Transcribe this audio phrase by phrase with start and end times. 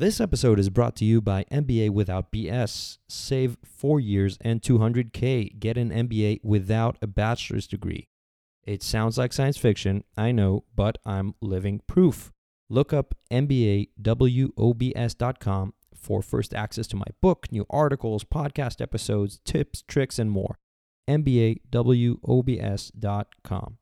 [0.00, 2.96] This episode is brought to you by MBA Without BS.
[3.06, 5.60] Save four years and 200K.
[5.60, 8.08] Get an MBA without a bachelor's degree.
[8.64, 12.32] It sounds like science fiction, I know, but I'm living proof.
[12.70, 20.18] Look up MBAWOBS.com for first access to my book, new articles, podcast episodes, tips, tricks,
[20.18, 20.58] and more.
[21.10, 23.76] MBAWOBS.com.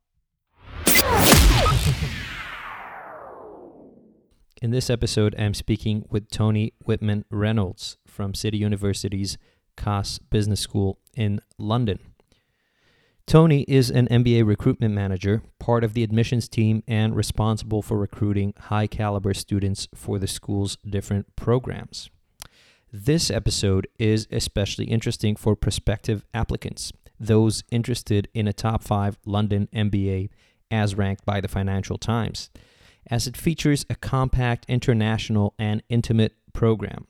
[4.61, 9.39] In this episode, I'm speaking with Tony Whitman Reynolds from City University's
[9.77, 12.01] Cass Business School in London.
[13.25, 18.53] Tony is an MBA recruitment manager, part of the admissions team, and responsible for recruiting
[18.63, 22.11] high caliber students for the school's different programs.
[22.93, 29.69] This episode is especially interesting for prospective applicants, those interested in a top five London
[29.73, 30.31] MBA
[30.69, 32.51] as ranked by the Financial Times
[33.11, 37.07] as it features a compact, international, and intimate program.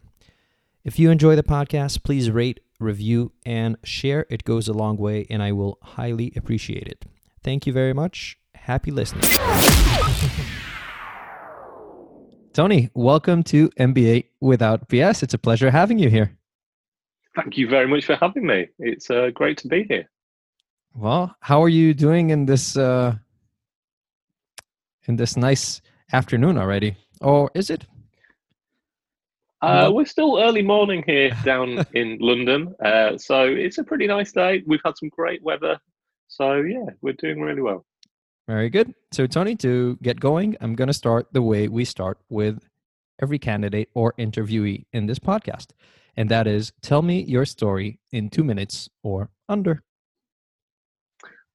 [0.84, 4.27] If you enjoy the podcast, please rate, review, and share.
[4.30, 7.05] It goes a long way, and I will highly appreciate it.
[7.42, 8.38] Thank you very much.
[8.55, 9.24] Happy listening.
[12.52, 15.22] Tony, welcome to MBA Without BS.
[15.22, 16.36] It's a pleasure having you here.
[17.36, 18.68] Thank you very much for having me.
[18.78, 20.08] It's uh, great to be here.
[20.94, 23.14] Well, how are you doing in this uh,
[25.05, 25.80] in this nice
[26.12, 27.84] afternoon already, or is it?
[29.61, 34.33] Uh, we're still early morning here down in London, uh, so it's a pretty nice
[34.33, 34.62] day.
[34.67, 35.81] We've had some great weather,
[36.29, 37.84] so yeah, we're doing really well.
[38.47, 38.95] Very good.
[39.12, 42.67] So, Tony, to get going, I'm going to start the way we start with
[43.20, 45.73] every candidate or interviewee in this podcast,
[46.17, 49.83] and that is tell me your story in two minutes or under.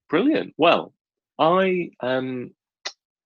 [0.09, 0.53] Brilliant.
[0.57, 0.93] Well,
[1.39, 2.51] I um,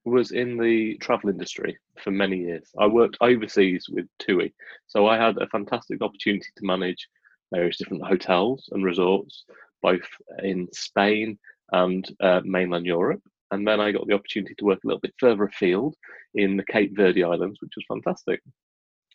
[0.07, 2.69] was in the travel industry for many years.
[2.79, 4.53] I worked overseas with TUI,
[4.88, 7.07] so I had a fantastic opportunity to manage
[7.53, 9.45] various different hotels and resorts,
[9.81, 10.07] both
[10.44, 11.38] in Spain
[11.72, 13.22] and uh, mainland Europe.
[13.51, 15.95] And then I got the opportunity to work a little bit further afield
[16.35, 18.41] in the Cape Verde Islands, which was fantastic.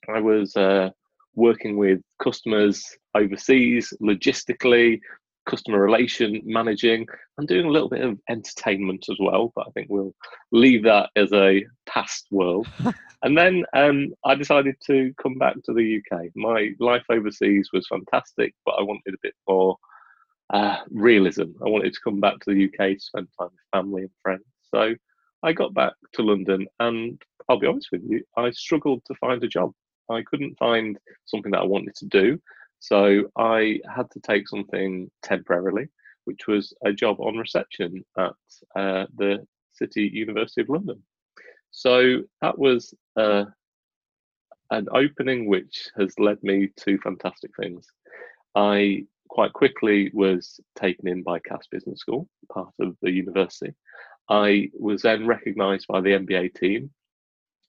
[0.09, 0.91] I was uh,
[1.35, 5.01] working with customers overseas logistically,
[5.47, 7.07] customer relation managing
[7.39, 10.15] and doing a little bit of entertainment as well but i think we'll
[10.53, 12.69] leave that as a past world.
[13.25, 17.87] And then um, i decided to come back to the uk my life overseas was
[17.87, 19.77] fantastic but i wanted a bit more
[20.53, 21.45] uh, realism.
[21.65, 24.45] I wanted to come back to the uk to spend time with family and friends.
[24.75, 24.95] So
[25.45, 29.43] i got back to london and i'll be honest with you i struggled to find
[29.45, 29.71] a job.
[30.11, 32.41] I couldn't find something that i wanted to do
[32.83, 35.87] so I had to take something temporarily,
[36.25, 38.33] which was a job on reception at
[38.75, 41.01] uh, the City University of London.
[41.71, 43.45] So that was uh,
[44.73, 47.87] an opening which has led me to fantastic things.
[48.57, 53.75] I quite quickly was taken in by Cass Business School, part of the university.
[54.29, 56.91] I was then recognised by the MBA team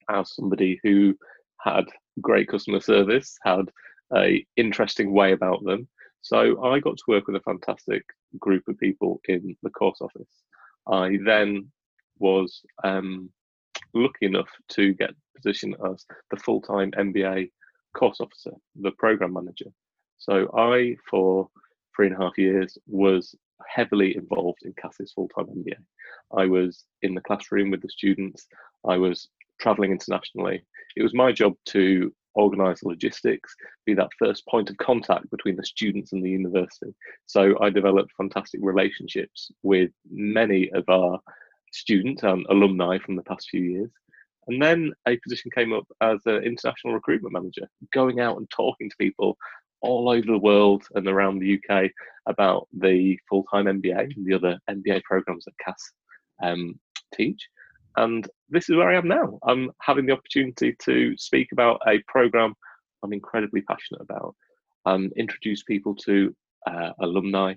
[0.09, 1.15] as somebody who
[1.61, 1.85] had
[2.19, 3.69] great customer service, had
[4.15, 5.87] a interesting way about them.
[6.21, 8.03] So I got to work with a fantastic
[8.39, 10.29] group of people in the course office.
[10.87, 11.71] I then
[12.19, 13.29] was um,
[13.93, 17.51] lucky enough to get position as the full-time MBA
[17.97, 19.71] course officer, the program manager.
[20.17, 21.49] So I, for
[21.95, 23.35] three and a half years, was
[23.67, 25.75] heavily involved in Cass's full-time MBA.
[26.37, 28.47] I was in the classroom with the students.
[28.87, 29.27] I was
[29.59, 30.63] traveling internationally.
[30.95, 33.55] It was my job to organise the logistics,
[33.85, 36.93] be that first point of contact between the students and the university.
[37.25, 41.19] So I developed fantastic relationships with many of our
[41.71, 43.91] students and alumni from the past few years.
[44.47, 48.89] And then a position came up as an international recruitment manager, going out and talking
[48.89, 49.37] to people
[49.81, 51.91] all over the world and around the UK
[52.27, 55.91] about the full time MBA and the other MBA programs that Cass
[56.41, 56.79] um,
[57.13, 57.47] teach.
[57.95, 59.39] And this is where I am now.
[59.47, 62.53] I'm having the opportunity to speak about a program
[63.03, 64.35] I'm incredibly passionate about
[64.85, 66.33] and introduce people to
[66.67, 67.55] uh, alumni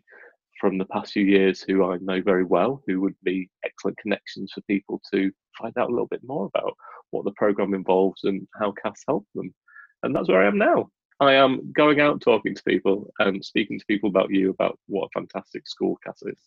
[0.61, 4.53] from the past few years who I know very well, who would be excellent connections
[4.55, 6.75] for people to find out a little bit more about
[7.11, 9.55] what the program involves and how Cass helped them.
[10.03, 10.89] And that's where I am now.
[11.21, 15.07] I am going out talking to people and speaking to people about you about what
[15.07, 16.39] a fantastic school Cass is.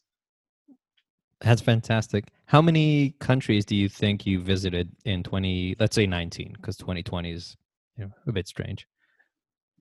[1.41, 2.25] That's fantastic.
[2.45, 7.31] How many countries do you think you visited in 20, let's say 19, because 2020
[7.31, 7.55] is
[7.97, 8.87] you know, a bit strange?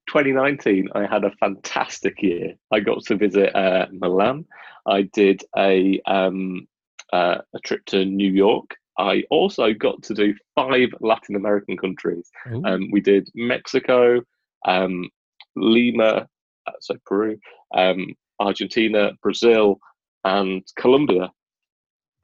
[0.08, 2.54] 2019, I had a fantastic year.
[2.72, 4.46] I got to visit uh, Milan.
[4.86, 6.66] I did a um,
[7.12, 8.76] uh, a trip to New York.
[8.98, 12.30] I also got to do five Latin American countries.
[12.64, 14.20] Um, we did Mexico,
[14.66, 15.08] um,
[15.54, 16.26] Lima,
[16.66, 17.38] uh, so Peru,
[17.74, 19.78] um, Argentina, Brazil,
[20.24, 21.30] and Colombia.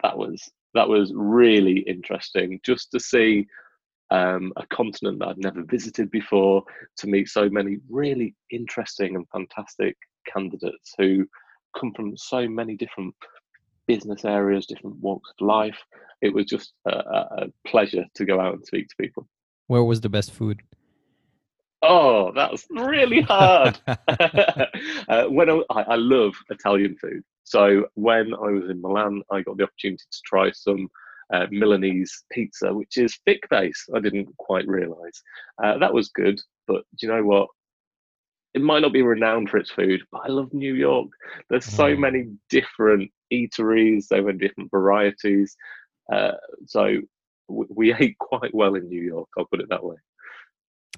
[0.04, 3.46] That was that was really interesting just to see
[4.10, 6.62] um, a continent that I'd never visited before,
[6.98, 9.96] to meet so many really interesting and fantastic
[10.30, 11.26] candidates who
[11.78, 13.14] come from so many different
[13.86, 15.78] business areas, different walks of life.
[16.20, 19.26] It was just a, a pleasure to go out and speak to people.
[19.68, 20.60] Where was the best food?
[21.82, 23.78] Oh, that's really hard.
[23.86, 29.56] uh, when I, I love Italian food, so when I was in Milan, I got
[29.56, 30.88] the opportunity to try some
[31.32, 33.86] uh, Milanese pizza, which is thick base.
[33.94, 35.22] I didn't quite realise
[35.62, 37.48] uh, that was good, but do you know what?
[38.54, 41.08] It might not be renowned for its food, but I love New York.
[41.50, 41.98] There's so Mm.
[41.98, 45.56] many different eateries, so many different varieties.
[46.12, 46.32] Uh,
[46.66, 47.00] so
[47.48, 49.28] w- we ate quite well in New York.
[49.36, 49.96] I'll put it that way.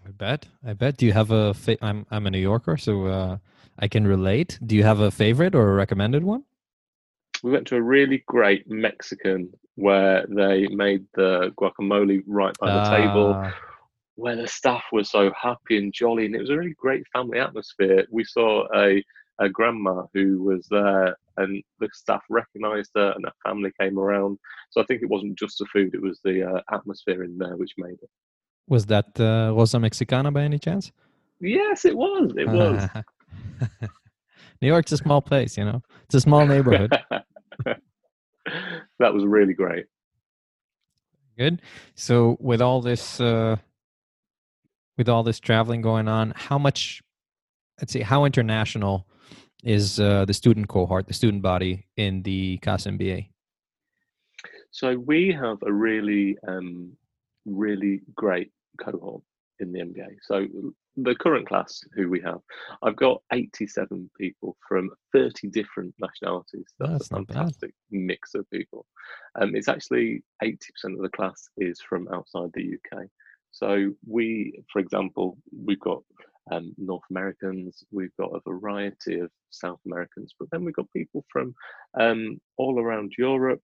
[0.06, 0.46] I bet.
[0.64, 0.98] I bet.
[0.98, 1.54] Do you have a?
[1.54, 3.38] Fa- I'm I'm a New Yorker, so uh,
[3.78, 4.58] I can relate.
[4.64, 6.44] Do you have a favorite or a recommended one?
[7.42, 12.96] we went to a really great Mexican where they made the guacamole right by the
[12.96, 13.54] table, Ah,
[14.14, 17.38] where the staff were so happy and jolly, and it was a really great family
[17.38, 18.06] atmosphere.
[18.10, 19.04] We saw a,
[19.38, 24.38] a grandma who was there, and the staff recognised her, and her family came around.
[24.70, 27.56] So I think it wasn't just the food; it was the uh, atmosphere in there
[27.56, 28.10] which made it.
[28.66, 30.90] Was that uh, Rosa Mexicana by any chance?
[31.38, 32.32] Yes, it was.
[32.36, 32.88] It was.
[34.62, 35.82] New York's a small place, you know.
[36.04, 36.92] It's a small neighborhood.
[38.98, 39.86] that was really great.
[41.38, 41.62] Good.
[41.94, 43.56] So with all this uh
[44.96, 47.02] with all this traveling going on, how much
[47.80, 49.06] let's see, how international
[49.62, 53.28] is uh, the student cohort, the student body in the Cass MBA?
[54.70, 56.92] So we have a really, um,
[57.44, 58.50] really great
[58.80, 59.22] cohort
[59.58, 60.16] in the MBA.
[60.22, 60.46] So
[60.96, 62.40] the current class who we have,
[62.82, 66.66] I've got 87 people from 30 different nationalities.
[66.78, 68.86] That's, That's a fantastic mix of people.
[69.40, 73.04] Um, it's actually 80% of the class is from outside the UK.
[73.50, 76.02] So we, for example, we've got
[76.50, 81.24] um, North Americans, we've got a variety of South Americans, but then we've got people
[81.32, 81.54] from
[81.98, 83.62] um, all around Europe.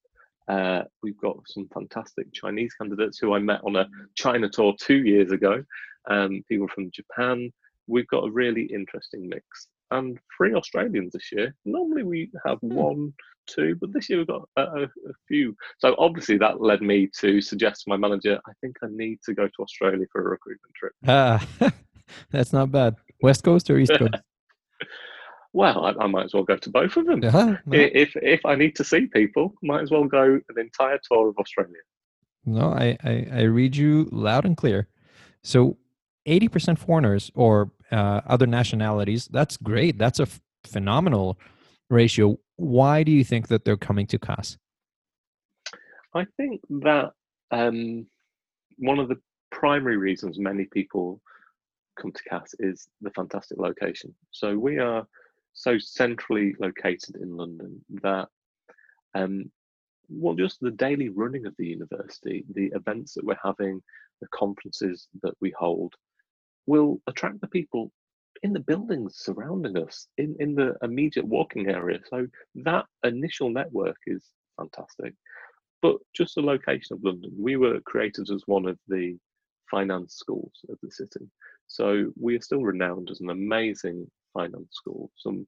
[0.49, 5.03] Uh, we've got some fantastic Chinese candidates who I met on a China tour two
[5.05, 5.63] years ago.
[6.11, 7.53] Um, people from Japan.
[7.87, 11.55] We've got a really interesting mix, and three Australians this year.
[11.65, 13.13] Normally we have one,
[13.47, 15.57] two, but this year we've got a, a, a few.
[15.79, 19.35] So obviously that led me to suggest to my manager, I think I need to
[19.35, 20.93] go to Australia for a recruitment trip.
[21.07, 21.47] Ah,
[22.31, 22.97] that's not bad.
[23.21, 24.15] West Coast or East Coast?
[25.53, 27.21] Well, I, I might as well go to both of them.
[27.71, 31.39] If if I need to see people, might as well go an entire tour of
[31.39, 31.83] Australia.
[32.47, 34.89] no I, I, I read you loud and clear.
[35.43, 35.77] So
[36.27, 39.99] 80% foreigners or uh, other nationalities, that's great.
[39.99, 41.39] That's a f- phenomenal
[41.91, 42.39] ratio.
[42.57, 44.57] Why do you think that they're coming to Cass?
[46.15, 47.13] I think that
[47.51, 48.07] um,
[48.79, 49.19] one of the
[49.51, 51.21] primary reasons many people
[52.01, 54.15] come to Cass is the fantastic location.
[54.31, 55.07] So we are
[55.53, 58.29] so centrally located in London that,
[59.15, 59.51] um,
[60.09, 63.83] well, just the daily running of the university, the events that we're having,
[64.21, 65.95] the conferences that we hold,
[66.67, 67.91] will attract the people
[68.43, 71.99] in the buildings surrounding us, in, in the immediate walking area.
[72.09, 74.25] So that initial network is
[74.57, 75.15] fantastic
[75.83, 77.33] but just the location of London.
[77.37, 79.19] We were created as one of the
[79.71, 81.29] finance schools of the city.
[81.67, 85.11] So we are still renowned as an amazing finance school.
[85.17, 85.47] Some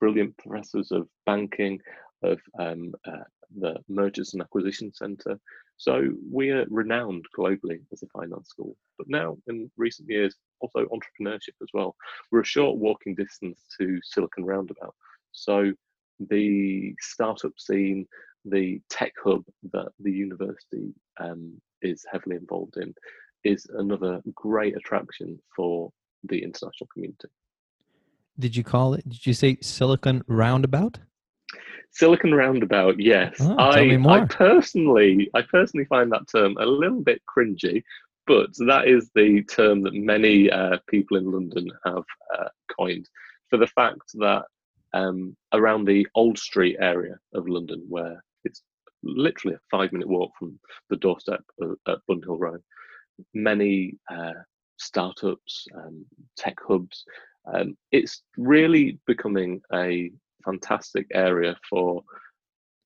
[0.00, 1.80] brilliant professors of banking,
[2.22, 3.24] of um, uh,
[3.58, 5.38] the Mergers and Acquisition Centre.
[5.76, 8.76] So we are renowned globally as a finance school.
[8.98, 11.94] But now, in recent years, also entrepreneurship as well.
[12.30, 14.94] We're a short walking distance to Silicon Roundabout.
[15.32, 15.72] So
[16.18, 18.06] the startup scene,
[18.44, 22.94] the tech hub that the university um, is heavily involved in
[23.44, 25.90] is another great attraction for
[26.24, 27.28] the international community.
[28.38, 29.08] Did you call it?
[29.08, 30.98] Did you say Silicon Roundabout?
[31.92, 33.36] Silicon Roundabout, yes.
[33.40, 37.82] Oh, I, tell me I personally, I personally find that term a little bit cringy,
[38.26, 42.04] but that is the term that many uh, people in London have
[42.38, 43.08] uh, coined
[43.48, 44.44] for the fact that
[44.92, 48.62] um, around the Old Street area of London, where it's
[49.02, 50.58] literally a five-minute walk from
[50.90, 52.58] the doorstep of, at Bunhill Row,
[53.32, 54.32] many uh,
[54.78, 56.04] startups, um,
[56.36, 57.04] tech hubs.
[57.52, 60.10] Um, it's really becoming a
[60.44, 62.02] fantastic area for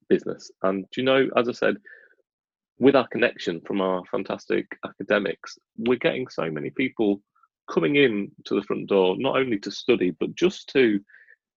[0.09, 0.51] business.
[0.63, 1.77] And you know, as I said,
[2.79, 7.23] with our connection from our fantastic academics, we're getting so many people
[7.71, 11.01] coming in to the front door, not only to study, but just to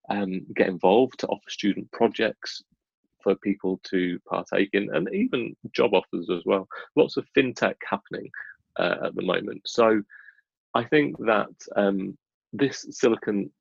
[0.09, 2.61] um, get involved, to offer student projects
[3.23, 6.67] for people to partake in, and even job offers as well.
[6.95, 8.29] Lots of fintech happening
[8.77, 9.61] uh, at the moment.
[9.65, 10.03] So
[10.73, 12.17] I think that um,
[12.53, 13.51] this silicon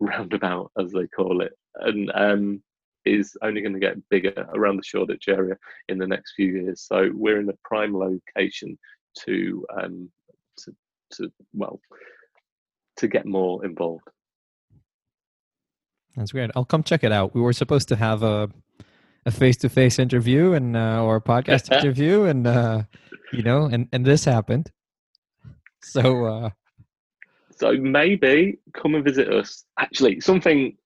[0.00, 2.62] roundabout, as they call it, and um,
[3.04, 5.56] is only going to get bigger around the Shoreditch area
[5.88, 6.82] in the next few years.
[6.82, 8.78] So we're in a prime location
[9.20, 10.10] to um,
[10.58, 10.74] to,
[11.14, 11.80] to well
[12.98, 14.04] to get more involved.
[16.16, 16.50] That's great.
[16.54, 17.34] I'll come check it out.
[17.34, 18.50] We were supposed to have a
[19.26, 22.82] a face to face interview and uh, or a podcast interview, and uh,
[23.32, 24.70] you know, and and this happened.
[25.82, 26.26] So.
[26.26, 26.50] Uh,
[27.56, 29.64] so maybe come and visit us.
[29.78, 30.76] Actually, something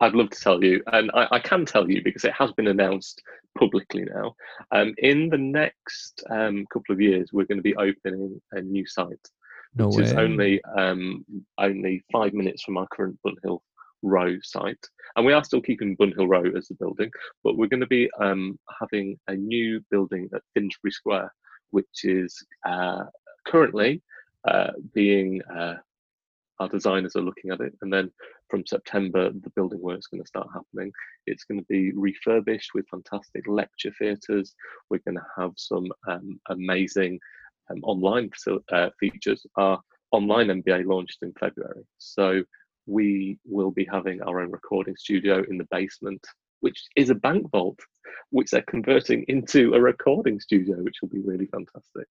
[0.00, 2.68] I'd love to tell you, and I, I, can tell you because it has been
[2.68, 3.20] announced
[3.58, 4.34] publicly now.
[4.70, 8.86] Um, in the next um, couple of years, we're going to be opening a new
[8.86, 9.28] site,
[9.74, 10.02] no which way.
[10.04, 11.24] is only um,
[11.58, 13.60] only five minutes from our current Bunhill
[14.02, 14.84] Row site,
[15.16, 17.10] and we are still keeping Bunhill Row as the building,
[17.42, 21.34] but we're going to be um, having a new building at Finsbury Square,
[21.70, 23.04] which is uh,
[23.46, 24.00] currently
[24.46, 25.74] uh, being uh,
[26.60, 28.10] our designers are looking at it and then
[28.48, 30.92] from september the building work is going to start happening.
[31.26, 34.54] It's going to be refurbished with fantastic lecture theatres.
[34.90, 37.20] We're going to have some um, amazing
[37.70, 38.30] um, online
[38.72, 39.44] uh, features.
[39.56, 42.42] Our online mba launched in february so
[42.86, 46.26] we will be having our own recording studio in the basement
[46.60, 47.78] which is a bank vault,
[48.30, 52.06] which they're converting into a recording studio, which will be really fantastic.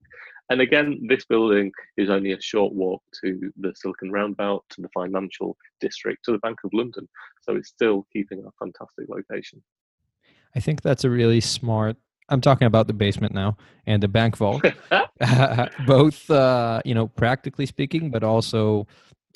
[0.50, 4.90] And again, this building is only a short walk to the Silicon Roundabout, to the
[4.90, 7.08] financial district, to the Bank of London.
[7.42, 9.62] So it's still keeping a fantastic location.
[10.56, 11.98] I think that's a really smart.
[12.30, 14.64] I'm talking about the basement now and the bank vault,
[15.88, 18.88] both uh, you know, practically speaking, but also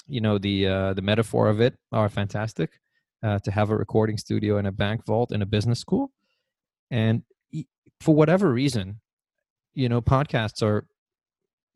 [0.08, 2.80] you know the uh, the metaphor of it are fantastic
[3.24, 6.12] uh, to have a recording studio and a bank vault in a business school.
[6.92, 7.24] And
[8.02, 9.00] for whatever reason,
[9.74, 10.86] you know, podcasts are,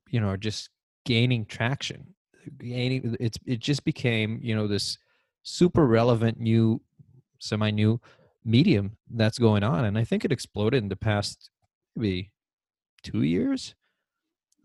[0.10, 0.70] you know, are just
[1.06, 2.14] gaining traction.
[2.60, 5.00] Gaining, it's it just became you know this
[5.42, 6.82] super relevant new,
[7.40, 8.00] semi new
[8.44, 11.50] medium that's going on, and I think it exploded in the past
[11.96, 12.32] maybe
[13.02, 13.74] two years,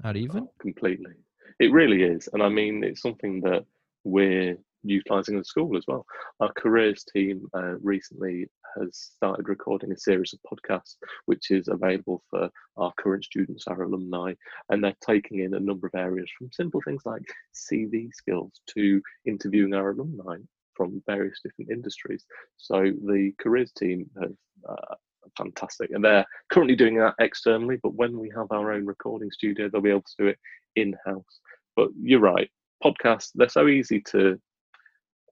[0.05, 1.13] not even oh, completely.
[1.59, 3.65] It really is, and I mean, it's something that
[4.05, 6.05] we're utilising in school as well.
[6.41, 10.97] Our careers team uh, recently has started recording a series of podcasts,
[11.27, 14.35] which is available for our current students, our alumni,
[14.71, 17.23] and they're taking in a number of areas from simple things like
[17.55, 20.37] CV skills to interviewing our alumni
[20.75, 22.25] from various different industries.
[22.57, 24.33] So the careers team have
[24.69, 24.95] uh,
[25.37, 29.69] fantastic and they're currently doing that externally but when we have our own recording studio
[29.69, 30.39] they'll be able to do it
[30.77, 31.41] in-house
[31.77, 32.51] but you're right
[32.85, 34.41] podcasts they're so easy to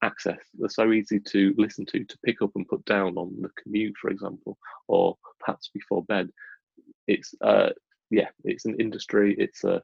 [0.02, 0.38] access.
[0.54, 3.96] They're so easy to listen to, to pick up and put down on the commute,
[4.00, 6.30] for example, or perhaps before bed.
[7.06, 7.70] It's uh,
[8.10, 9.34] yeah, it's an industry.
[9.38, 9.82] It's a,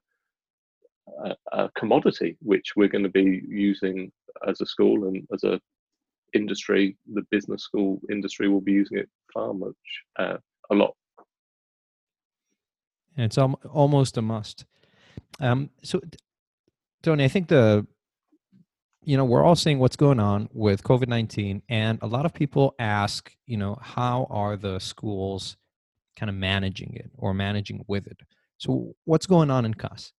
[1.24, 4.10] a, a commodity which we're going to be using
[4.46, 5.60] as a school and as a
[6.34, 6.96] industry.
[7.12, 9.72] The business school industry will be using it far much
[10.18, 10.36] uh,
[10.70, 10.94] a lot.
[13.16, 14.64] And it's al- almost a must.
[15.40, 16.00] Um, so,
[17.02, 17.86] Tony, I think the
[19.04, 22.32] you know, we're all seeing what's going on with COVID 19, and a lot of
[22.32, 25.56] people ask, you know, how are the schools
[26.18, 28.20] kind of managing it or managing with it?
[28.58, 30.12] So, what's going on in Cass?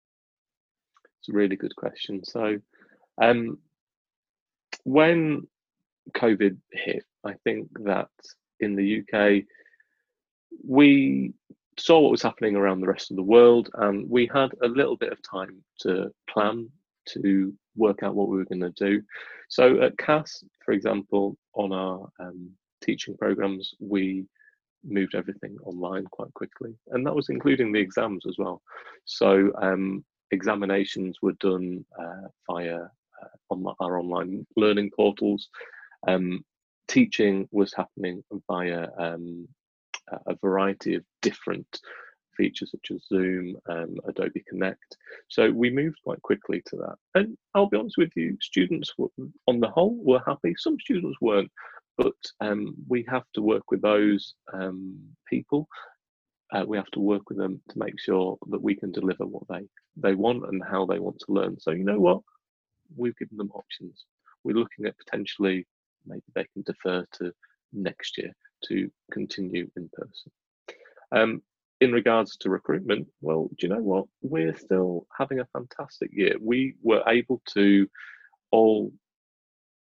[1.20, 2.24] It's a really good question.
[2.24, 2.58] So,
[3.20, 3.58] um,
[4.84, 5.46] when
[6.14, 8.08] COVID hit, I think that
[8.60, 9.44] in the UK,
[10.66, 11.32] we
[11.78, 14.96] saw what was happening around the rest of the world, and we had a little
[14.96, 16.68] bit of time to plan
[17.06, 19.02] to work out what we were going to do.
[19.48, 22.50] So at Cass, for example, on our um,
[22.82, 24.26] teaching programs, we
[24.84, 28.62] moved everything online quite quickly, and that was including the exams as well.
[29.04, 35.48] So um, examinations were done uh, via uh, on our online learning portals.
[36.06, 36.44] Um,
[36.88, 39.48] teaching was happening via um,
[40.26, 41.80] a variety of different
[42.36, 44.96] features such as Zoom, um, Adobe Connect.
[45.28, 46.96] So we moved quite quickly to that.
[47.14, 49.08] And I'll be honest with you, students were,
[49.46, 50.54] on the whole were happy.
[50.56, 51.50] Some students weren't,
[51.96, 54.98] but um, we have to work with those um,
[55.28, 55.68] people.
[56.52, 59.42] Uh, we have to work with them to make sure that we can deliver what
[59.48, 61.58] they they want and how they want to learn.
[61.58, 62.20] So you know what,
[62.96, 64.04] we've given them options.
[64.44, 65.66] We're looking at potentially
[66.06, 67.32] maybe they can defer to
[67.72, 68.32] next year
[68.66, 70.32] to continue in person.
[71.12, 71.42] Um,
[71.84, 74.06] in regards to recruitment, well, do you know what?
[74.22, 76.36] We're still having a fantastic year.
[76.40, 77.86] We were able to
[78.50, 78.90] all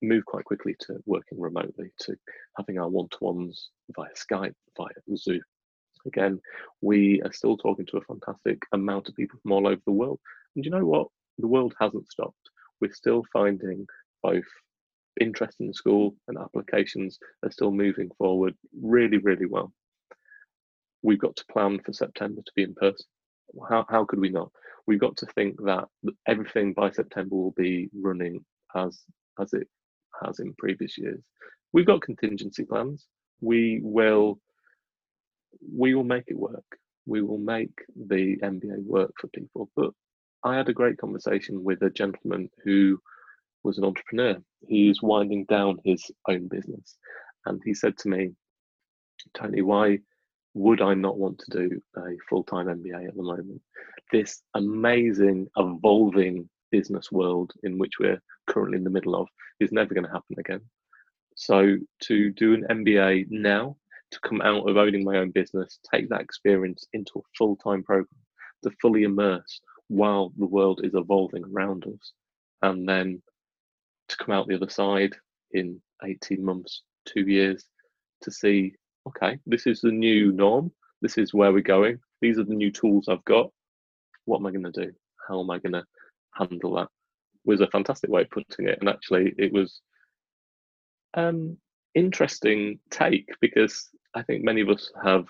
[0.03, 2.17] move quite quickly to working remotely, to
[2.59, 5.41] having our one to ones via Skype, via Zoom.
[6.05, 6.41] Again,
[6.83, 10.19] we are still talking to a fantastic amount of people from all over the world.
[10.57, 11.07] And you know what?
[11.39, 12.51] The world hasn't stopped.
[12.81, 13.87] We're still finding
[14.21, 14.45] both
[15.21, 19.73] interest in school and applications are still moving forward really, really well.
[21.05, 23.07] We've got to plan for September to be in person.
[23.69, 24.51] How, how could we not?
[24.87, 25.85] We've got to think that
[26.27, 28.45] everything by September will be running
[28.75, 29.03] as
[29.41, 29.69] as it
[30.23, 31.23] has in previous years.
[31.73, 33.07] We've got contingency plans.
[33.41, 34.41] We will
[35.77, 36.65] we will make it work.
[37.07, 39.71] We will make the MBA work for people.
[39.77, 39.91] But
[40.43, 42.99] I had a great conversation with a gentleman who
[43.63, 44.37] was an entrepreneur.
[44.67, 46.97] He's winding down his own business.
[47.47, 48.33] And he said to me,
[49.35, 49.99] Tony, why
[50.55, 53.61] would I not want to do a full time MBA at the moment?
[54.13, 59.29] This amazing, evolving business world in which we're currently in the middle of
[59.61, 60.61] is never going to happen again.
[61.37, 63.77] So to do an MBA now,
[64.13, 67.83] to come out of owning my own business, take that experience into a full time
[67.83, 68.09] program,
[68.63, 72.13] to fully immerse while the world is evolving around us,
[72.63, 73.21] and then
[74.09, 75.15] to come out the other side
[75.53, 77.65] in 18 months, two years,
[78.23, 78.75] to see,
[79.09, 80.73] okay, this is the new norm.
[81.03, 81.99] This is where we're going.
[82.21, 83.51] These are the new tools I've got.
[84.25, 84.93] What am I going to do?
[85.29, 85.85] How am I going to
[86.35, 86.89] handle that?
[87.45, 88.79] Was a fantastic way of putting it.
[88.81, 89.81] And actually, it was
[91.15, 91.59] um,
[91.95, 95.27] interesting take because I think many of us have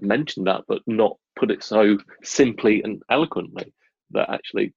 [0.00, 3.74] mentioned that, but not put it so simply and eloquently.
[4.12, 4.74] That actually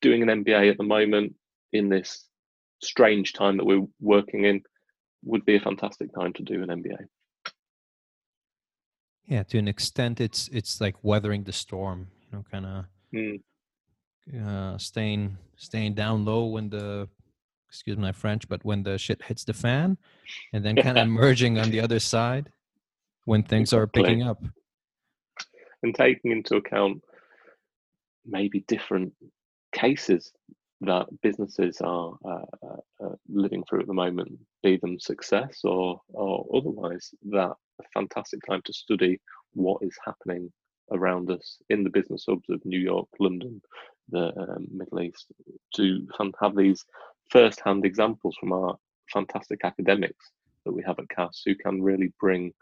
[0.00, 1.34] doing an MBA at the moment
[1.72, 2.26] in this
[2.82, 4.62] strange time that we're working in
[5.24, 7.06] would be a fantastic time to do an MBA.
[9.26, 12.08] Yeah, to an extent, it's it's like weathering the storm.
[12.22, 13.40] You know, kind of mm.
[14.44, 17.08] uh, staying staying down low when the
[17.68, 19.96] excuse my French, but when the shit hits the fan,
[20.52, 22.50] and then kind of emerging on the other side
[23.24, 24.42] when things are picking up.
[25.82, 27.02] And taking into account
[28.26, 29.12] maybe different
[29.72, 30.32] cases
[30.82, 36.00] that businesses are uh, uh, uh, living through at the moment, be them success or,
[36.08, 39.20] or otherwise, that a fantastic time to study
[39.52, 40.50] what is happening
[40.92, 43.60] around us in the business hubs of New York, London,
[44.08, 45.26] the um, Middle East,
[45.74, 46.06] to
[46.40, 46.84] have these
[47.28, 48.76] first-hand examples from our
[49.12, 50.30] fantastic academics
[50.64, 52.52] that we have at Cass who can really bring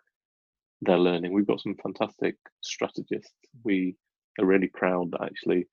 [0.82, 1.32] their learning.
[1.32, 3.32] We've got some fantastic strategists.
[3.64, 3.96] We
[4.38, 5.66] are really proud that actually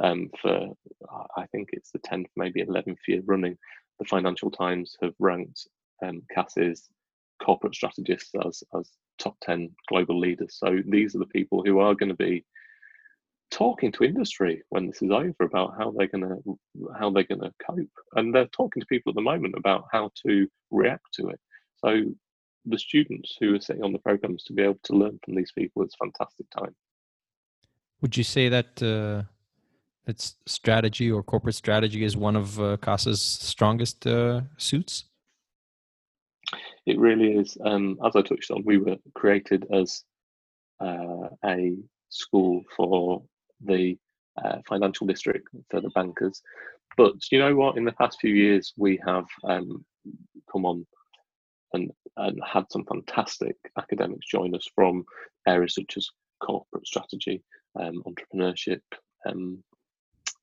[0.00, 0.68] um, for
[1.36, 3.56] I think it's the 10th, maybe 11th year running,
[3.98, 5.66] the Financial Times have ranked
[6.04, 6.88] um, Cass's
[7.42, 10.56] corporate strategists as, as top 10 global leaders.
[10.58, 12.44] So these are the people who are going to be
[13.50, 16.58] talking to industry when this is over about how they're going to
[16.98, 17.88] how they're going to cope.
[18.14, 21.40] And they're talking to people at the moment about how to react to it.
[21.84, 22.02] So
[22.64, 25.52] the students who are sitting on the programs to be able to learn from these
[25.52, 26.74] people it's fantastic time.
[28.00, 29.22] Would you say that uh,
[30.06, 35.04] its strategy or corporate strategy is one of uh, Cass's strongest uh, suits?
[36.86, 37.58] It really is.
[37.64, 40.04] Um, as I touched on, we were created as
[40.80, 41.76] uh, a
[42.08, 43.22] school for
[43.64, 43.98] the
[44.42, 46.42] uh, financial district for the bankers.
[46.96, 47.76] But you know what?
[47.76, 49.84] In the past few years, we have um,
[50.50, 50.86] come on
[51.72, 55.04] and, and had some fantastic academics join us from
[55.46, 56.08] areas such as
[56.40, 57.42] corporate strategy,
[57.80, 58.80] um, entrepreneurship,
[59.28, 59.62] um,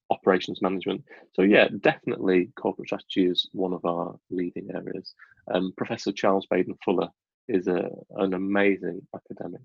[0.09, 1.03] operations management.
[1.33, 5.13] So yeah, definitely corporate strategy is one of our leading areas.
[5.51, 7.09] Um, Professor Charles Baden Fuller
[7.47, 9.61] is a, an amazing academic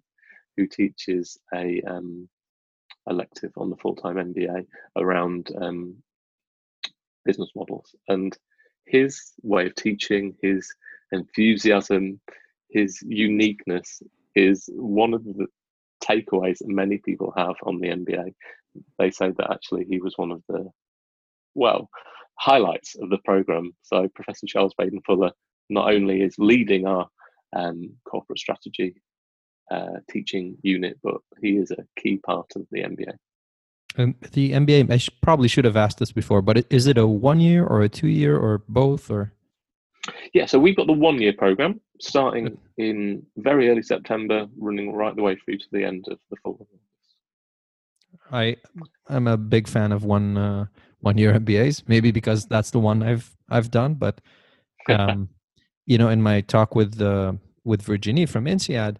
[0.56, 2.28] who teaches a um,
[3.08, 5.96] elective on the full-time MBA around um,
[7.24, 8.36] business models and
[8.86, 10.74] his way of teaching, his
[11.12, 12.20] enthusiasm,
[12.70, 14.02] his uniqueness
[14.34, 15.46] is one of the
[16.02, 18.32] takeaways many people have on the MBA
[18.98, 20.68] they say that actually he was one of the
[21.54, 21.88] well
[22.38, 23.72] highlights of the program.
[23.82, 25.32] So Professor Charles Baden Fuller
[25.70, 27.08] not only is leading our
[27.54, 28.94] um, corporate strategy
[29.70, 33.14] uh, teaching unit, but he is a key part of the MBA.
[33.96, 37.06] Um, the MBA, I sh- probably should have asked this before, but is it a
[37.06, 39.32] one year or a two year or both or?
[40.32, 45.14] Yeah, so we've got the one year program starting in very early September, running right
[45.14, 46.66] the way through to the end of the fall.
[48.30, 48.56] I
[49.08, 50.66] I'm a big fan of one uh,
[51.00, 51.84] one year MBAs.
[51.86, 53.94] Maybe because that's the one I've I've done.
[53.94, 54.20] But
[54.88, 55.28] um,
[55.86, 57.32] you know, in my talk with uh,
[57.64, 58.96] with Virginie from INSEAD,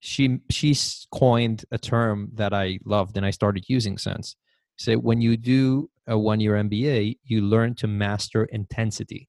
[0.00, 4.36] she she's coined a term that I loved and I started using since.
[4.76, 9.28] Say when you do a one year MBA, you learn to master intensity.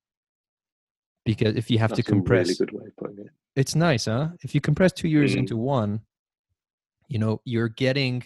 [1.25, 3.31] Because if you have That's to compress, really good way of putting it.
[3.55, 4.29] it's nice, huh?
[4.41, 5.39] If you compress two years Mm.
[5.39, 6.01] into one,
[7.07, 8.23] you know you're getting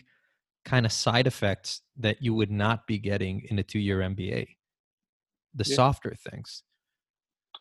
[0.63, 4.47] kind of side effects that you would not be getting in a two year MBA.
[5.53, 5.75] The Yeah.
[5.75, 6.63] softer things.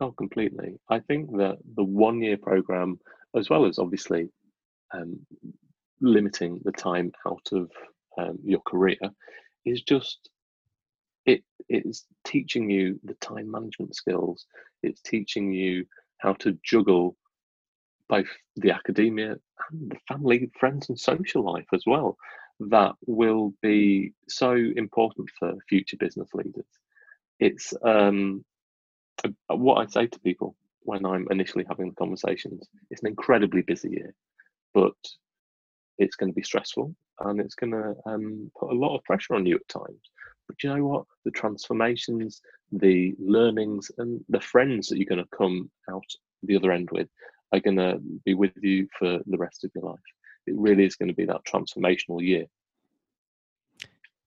[0.01, 0.79] Oh, completely.
[0.89, 2.99] I think that the one year program,
[3.37, 4.31] as well as obviously
[4.93, 5.25] um,
[6.01, 7.71] limiting the time out of
[8.19, 8.99] um, your career,
[9.65, 10.31] is just
[11.27, 14.47] it it's teaching you the time management skills.
[14.83, 15.87] It's teaching you
[16.19, 17.17] how to juggle
[18.09, 19.37] both the academia
[19.71, 22.17] and the family, friends, and social life as well.
[22.61, 26.67] That will be so important for future business leaders.
[27.41, 28.45] It's um,
[29.49, 32.69] what I say to people when I'm initially having the conversations.
[32.91, 34.15] It's an incredibly busy year,
[34.75, 34.95] but
[35.99, 39.35] it's going to be stressful and it's going to um, put a lot of pressure
[39.35, 40.01] on you at times.
[40.47, 41.05] But you know what?
[41.25, 42.41] The transformations,
[42.73, 46.05] the learnings, and the friends that you're going to come out
[46.43, 47.09] the other end with
[47.53, 50.01] are going to be with you for the rest of your life.
[50.47, 52.45] It really is going to be that transformational year.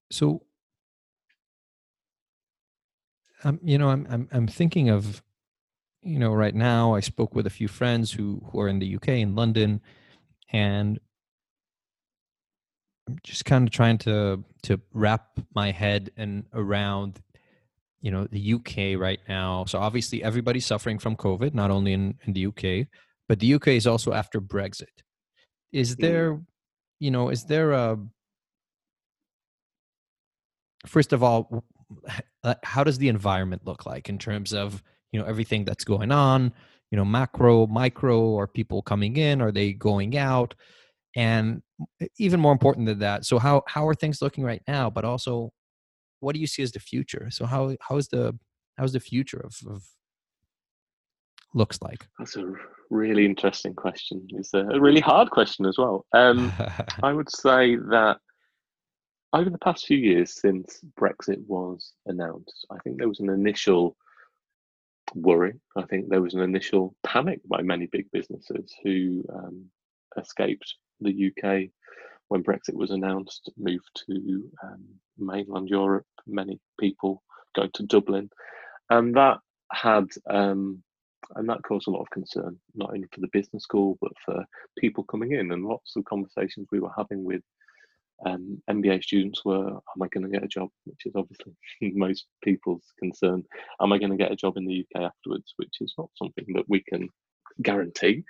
[0.10, 0.41] So,
[3.43, 5.21] um, you know, I'm I'm I'm thinking of,
[6.01, 8.95] you know, right now I spoke with a few friends who who are in the
[8.95, 9.82] UK in London,
[10.51, 10.99] and
[13.08, 17.20] I'm just kind of trying to to wrap my head and around,
[18.02, 19.65] you know, the UK right now.
[19.65, 22.88] So obviously everybody's suffering from COVID, not only in in the UK,
[23.30, 25.04] but the UK is also after Brexit.
[25.72, 26.39] Is there,
[27.00, 27.98] you know, is there a
[30.86, 31.63] first of all,
[32.63, 36.54] how does the environment look like in terms of you know everything that's going on?
[36.91, 39.41] You know, macro, micro, are people coming in?
[39.41, 40.56] Are they going out?
[41.17, 41.63] And
[42.19, 44.91] even more important than that, so how how are things looking right now?
[44.91, 45.51] But also,
[46.19, 47.30] what do you see as the future?
[47.32, 48.38] So how how is the
[48.77, 49.84] how's the future of, of
[51.56, 52.08] looks like?
[52.19, 52.53] That's a
[52.91, 54.27] really interesting question.
[54.36, 56.06] It's a a really hard question as well.
[56.13, 56.53] Um,
[57.01, 58.19] I would say that
[59.34, 63.97] over the past few years since Brexit was announced, I think there was an initial
[65.15, 65.56] worry.
[65.75, 69.65] I think there was an initial panic by many big businesses who um,
[70.15, 71.69] escaped the UK
[72.29, 74.83] when Brexit was announced, moved to um,
[75.17, 77.23] mainland Europe, many people
[77.55, 78.29] going to Dublin.
[78.89, 79.39] And that
[79.71, 80.83] had um,
[81.36, 84.45] and that caused a lot of concern, not only for the business school, but for
[84.77, 85.51] people coming in.
[85.51, 87.41] And lots of conversations we were having with
[88.25, 90.69] um, MBA students were, Am I going to get a job?
[90.86, 93.43] Which is obviously most people's concern.
[93.81, 95.53] Am I going to get a job in the UK afterwards?
[95.57, 97.10] Which is not something that we can
[97.62, 98.24] guarantee.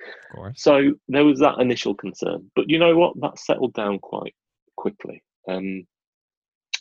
[0.55, 2.49] So there was that initial concern.
[2.55, 3.19] But you know what?
[3.19, 4.35] That settled down quite
[4.75, 5.23] quickly.
[5.47, 5.85] Um,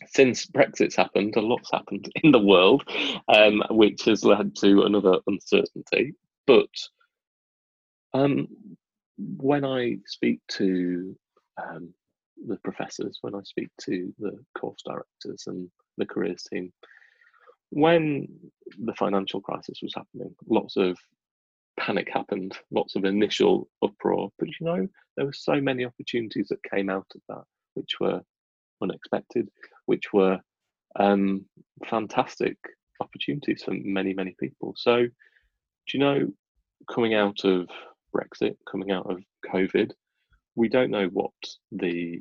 [0.09, 2.85] since Brexit's happened, a lot's happened in the world,
[3.29, 6.15] um, which has led to another uncertainty.
[6.47, 6.69] But
[8.13, 8.49] um,
[9.17, 11.17] when I speak to
[11.63, 11.93] um,
[12.47, 16.73] the professors, when I speak to the course directors and the careers team,
[17.71, 18.29] when
[18.79, 20.97] the financial crisis was happening, lots of
[21.79, 24.31] panic happened, lots of initial uproar.
[24.39, 28.21] But you know, there were so many opportunities that came out of that, which were
[28.83, 29.49] unexpected,
[29.87, 30.41] which were
[30.99, 31.45] um,
[31.87, 32.57] fantastic
[33.01, 34.75] opportunities for many, many people.
[34.77, 35.11] So, do
[35.93, 36.29] you know,
[36.91, 37.69] coming out of
[38.15, 39.19] Brexit, coming out of
[39.53, 39.93] COVID,
[40.55, 41.33] we don't know what
[41.73, 42.21] the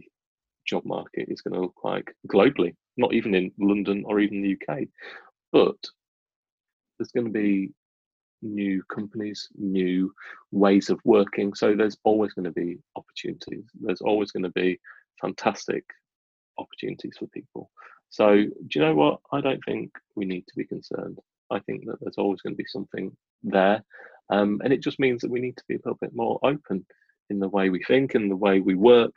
[0.68, 4.58] job market is going to look like globally, not even in London or even the
[4.60, 4.84] UK.
[5.52, 5.78] But
[6.98, 7.72] there's going to be
[8.46, 10.14] new companies, new
[10.52, 11.54] ways of working.
[11.54, 13.66] So there's always going to be opportunities.
[13.80, 14.80] There's always going to be
[15.20, 15.84] fantastic
[16.58, 17.70] opportunities for people.
[18.10, 19.20] So do you know what?
[19.32, 21.20] I don't think we need to be concerned.
[21.52, 23.84] I think that there's always going to be something there.
[24.30, 26.86] Um, and it just means that we need to be a little bit more open
[27.30, 29.16] in the way we think and the way we work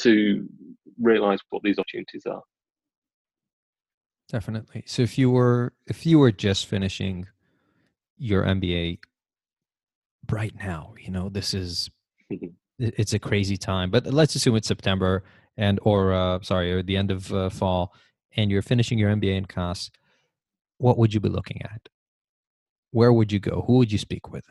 [0.00, 0.46] to
[1.00, 2.42] realize what these opportunities are.
[4.28, 4.82] Definitely.
[4.86, 7.28] So if you were if you were just finishing
[8.18, 8.98] your MBA
[10.30, 11.90] right now, you know, this is
[12.78, 13.90] it's a crazy time.
[13.90, 15.24] But let's assume it's September
[15.56, 17.94] and or uh, sorry, or the end of uh, fall,
[18.36, 19.90] and you're finishing your MBA in Cass.
[20.78, 21.88] What would you be looking at?
[22.90, 23.64] Where would you go?
[23.66, 24.44] Who would you speak with?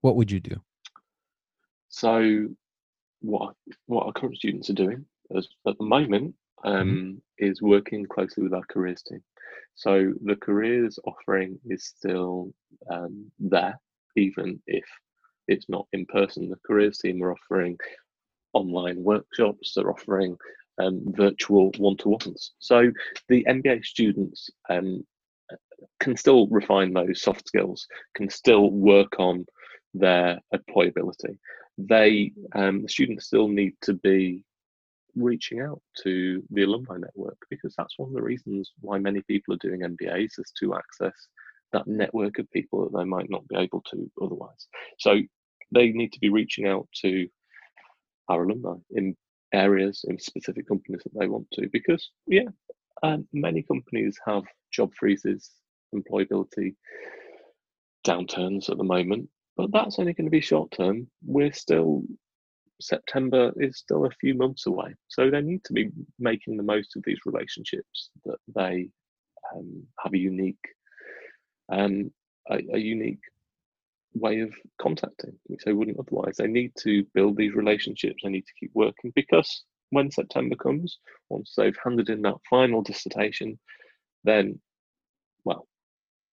[0.00, 0.60] What would you do?
[1.88, 2.48] So
[3.20, 3.54] what
[3.86, 5.04] what our current students are doing
[5.36, 9.22] as, at the moment um, is working closely with our careers team.
[9.74, 12.52] So the careers offering is still
[12.90, 13.78] um, there,
[14.16, 14.84] even if
[15.48, 16.48] it's not in person.
[16.48, 17.78] The careers team are offering
[18.52, 20.36] online workshops, they're offering
[20.78, 22.52] um, virtual one-to-ones.
[22.58, 22.90] So
[23.28, 25.04] the MBA students um,
[26.00, 29.44] can still refine those soft skills, can still work on
[29.92, 31.38] their employability.
[31.78, 34.44] They, um, the students still need to be
[35.16, 39.54] reaching out to the alumni network because that's one of the reasons why many people
[39.54, 41.14] are doing MBAs is to access
[41.72, 44.68] that network of people that they might not be able to otherwise.
[44.98, 45.20] So
[45.72, 47.28] they need to be reaching out to
[48.28, 49.16] our alumni in
[49.52, 52.48] areas in specific companies that they want to because yeah
[53.02, 55.50] um, many companies have job freezes
[55.94, 56.74] employability
[58.06, 62.02] downturns at the moment but that's only going to be short term we're still
[62.80, 66.96] september is still a few months away so they need to be making the most
[66.96, 68.88] of these relationships that they
[69.54, 70.58] um, have a unique
[71.70, 72.10] um,
[72.50, 73.20] a, a unique
[74.14, 76.36] way of contacting, which they wouldn't otherwise.
[76.36, 78.22] They need to build these relationships.
[78.22, 82.82] They need to keep working because when September comes, once they've handed in that final
[82.82, 83.58] dissertation,
[84.24, 84.60] then,
[85.44, 85.66] well,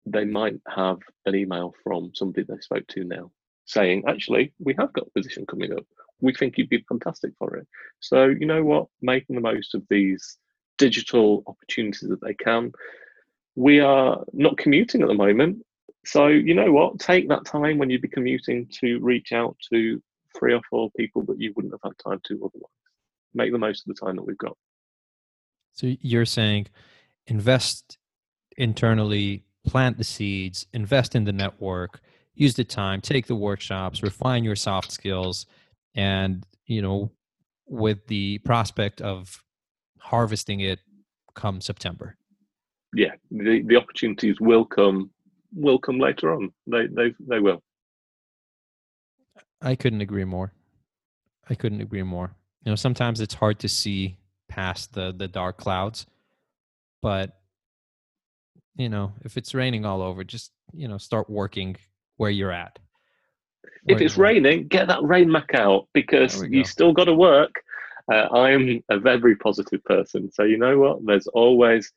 [0.06, 3.32] they might have an email from somebody they spoke to now
[3.66, 5.86] saying, actually, we have got a position coming up.
[6.22, 7.68] We think you'd be fantastic for it.
[8.00, 8.88] So, you know what?
[9.02, 10.38] Making the most of these
[10.78, 12.72] digital opportunities that they can.
[13.56, 15.64] We are not commuting at the moment.
[16.06, 17.00] So, you know what?
[17.00, 20.02] Take that time when you'd be commuting to reach out to
[20.38, 22.72] three or four people that you wouldn't have had time to otherwise.
[23.34, 24.58] Make the most of the time that we've got.
[25.74, 26.68] So, you're saying
[27.28, 27.98] invest
[28.58, 32.00] internally, plant the seeds, invest in the network,
[32.36, 35.46] use the time, take the workshops, refine your soft skills,
[35.96, 37.12] and, you know,
[37.68, 39.42] with the prospect of
[40.00, 40.80] harvesting it
[41.34, 42.18] come September.
[42.94, 45.10] Yeah, the, the opportunities will come
[45.54, 46.52] will come later on.
[46.68, 47.62] They they they will.
[49.62, 50.54] I couldn't agree more.
[51.50, 52.36] I couldn't agree more.
[52.64, 56.06] You know, sometimes it's hard to see past the the dark clouds,
[57.02, 57.38] but
[58.78, 61.76] you know, if it's raining all over, just you know, start working
[62.18, 62.80] where you're at.
[63.88, 67.62] If it's raining, get that rain mac out because you still got to work.
[68.12, 71.06] Uh, I'm a very positive person, so you know what?
[71.06, 71.92] There's always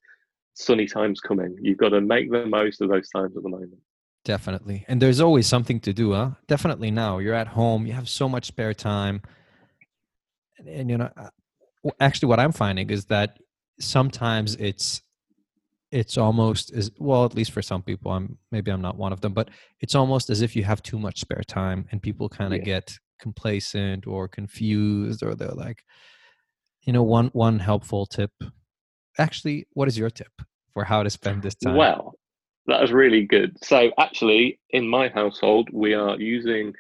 [0.55, 1.57] sunny times coming.
[1.61, 3.79] You've got to make the most of those times at the moment.
[4.25, 4.85] Definitely.
[4.89, 6.31] And there's always something to do, huh?
[6.49, 7.19] Definitely now.
[7.19, 9.23] You're at home, you have so much spare time.
[10.59, 11.29] And, and you know, uh,
[12.01, 13.39] actually what I'm finding is that
[13.81, 15.03] sometimes it's
[15.91, 19.21] it's almost as well at least for some people i'm maybe i'm not one of
[19.21, 19.49] them but
[19.81, 22.65] it's almost as if you have too much spare time and people kind of yeah.
[22.65, 25.83] get complacent or confused or they're like
[26.83, 28.33] you know one one helpful tip
[29.19, 30.33] actually, what is your tip
[30.73, 31.77] for how to spend this time?
[31.77, 32.15] Well,
[32.67, 33.57] that was really good.
[33.63, 36.73] So, actually, in my household, we are using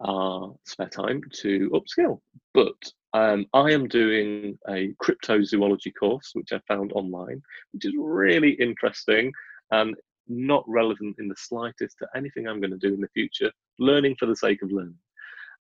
[0.00, 2.20] our spare time to upskill.
[2.54, 2.74] But
[3.14, 9.32] um, I am doing a cryptozoology course, which I found online, which is really interesting
[9.70, 9.94] and
[10.28, 13.50] not relevant in the slightest to anything I'm going to do in the future.
[13.78, 14.98] Learning for the sake of learning.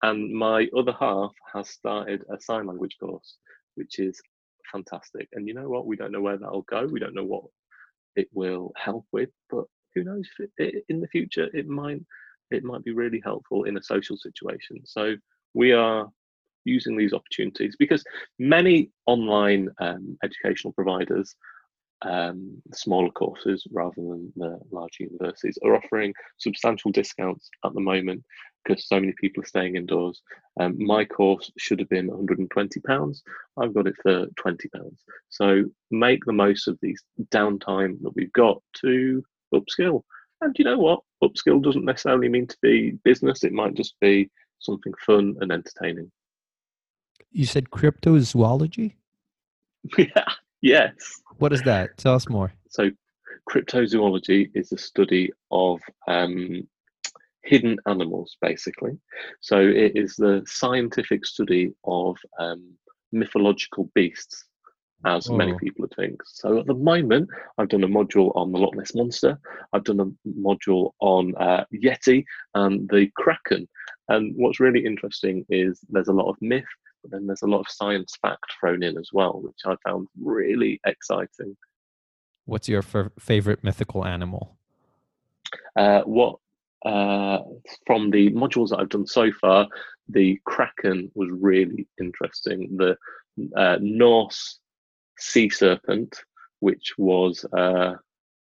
[0.04, 3.38] And my other half has started a sign language course,
[3.76, 4.22] which is
[4.72, 5.28] fantastic.
[5.34, 5.86] And you know what?
[5.86, 6.86] We don't know where that'll go.
[6.86, 7.44] We don't know what
[8.16, 10.28] it will help with, but who knows?
[10.90, 12.02] In the future, it might
[12.52, 14.82] it might be really helpful in a social situation.
[14.86, 15.16] So
[15.54, 16.08] we are
[16.66, 18.04] using these opportunities because
[18.40, 21.36] many online um, educational providers
[22.04, 28.24] um, smaller courses rather than the large universities are offering substantial discounts at the moment
[28.64, 30.22] because so many people are staying indoors.
[30.60, 33.24] Um, my course should have been 120 pounds.
[33.58, 35.04] I've got it for 20 pounds.
[35.30, 39.24] So make the most of these downtime that we've got to
[39.54, 40.04] upskill.
[40.42, 41.02] And you know what?
[41.24, 43.44] Upskill doesn't necessarily mean to be business.
[43.44, 46.12] It might just be something fun and entertaining.
[47.34, 48.94] You said cryptozoology?
[49.98, 50.26] yeah.
[50.62, 50.94] Yes.
[51.40, 51.98] What is that?
[51.98, 52.54] Tell us more.
[52.70, 52.92] So,
[53.50, 56.68] cryptozoology is the study of um,
[57.42, 58.98] hidden animals, basically.
[59.42, 62.64] So, it is the scientific study of um,
[63.12, 64.46] mythological beasts,
[65.06, 65.36] as oh.
[65.36, 66.22] many people think.
[66.26, 69.40] So, at the moment, I've done a module on the Loch Ness Monster,
[69.74, 73.68] I've done a module on uh, Yeti and the Kraken.
[74.08, 76.64] And what's really interesting is there's a lot of myth
[77.04, 80.08] but then there's a lot of science fact thrown in as well, which I found
[80.20, 81.56] really exciting.
[82.46, 84.58] What's your f- favorite mythical animal?
[85.76, 86.38] Uh, what
[86.86, 87.40] uh,
[87.86, 89.68] from the modules that I've done so far,
[90.10, 92.76] the kraken was really interesting.
[92.78, 92.98] The
[93.56, 94.60] uh, Norse
[95.18, 96.18] sea serpent,
[96.60, 97.94] which was uh,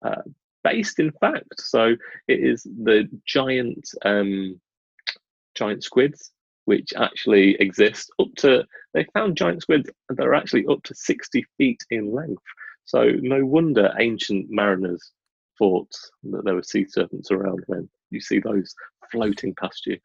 [0.04, 0.22] uh,
[0.64, 1.96] based in fact, so
[2.28, 4.60] it is the giant um,
[5.56, 6.32] giant squids
[6.68, 8.62] which actually exist up to,
[8.94, 12.44] they found giant squids that are actually up to 60 feet in length.
[12.84, 15.14] So no wonder ancient mariners
[15.58, 15.90] thought
[16.24, 18.76] that there were sea serpents around when you see those
[19.10, 19.98] floating past you.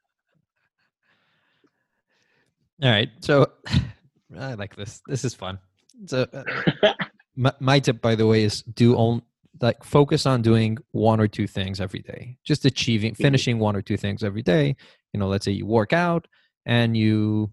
[2.81, 3.11] All right.
[3.22, 3.51] So
[4.38, 5.03] I like this.
[5.09, 5.59] This is fun.
[6.07, 6.92] So uh,
[7.37, 9.22] my, my tip, by the way, is do on
[9.61, 12.38] like focus on doing one or two things every day.
[12.44, 13.22] Just achieving, Mm-hmm.
[13.22, 14.77] finishing one or two things every day.
[15.12, 16.29] You know, let's say you work out
[16.66, 17.51] and you,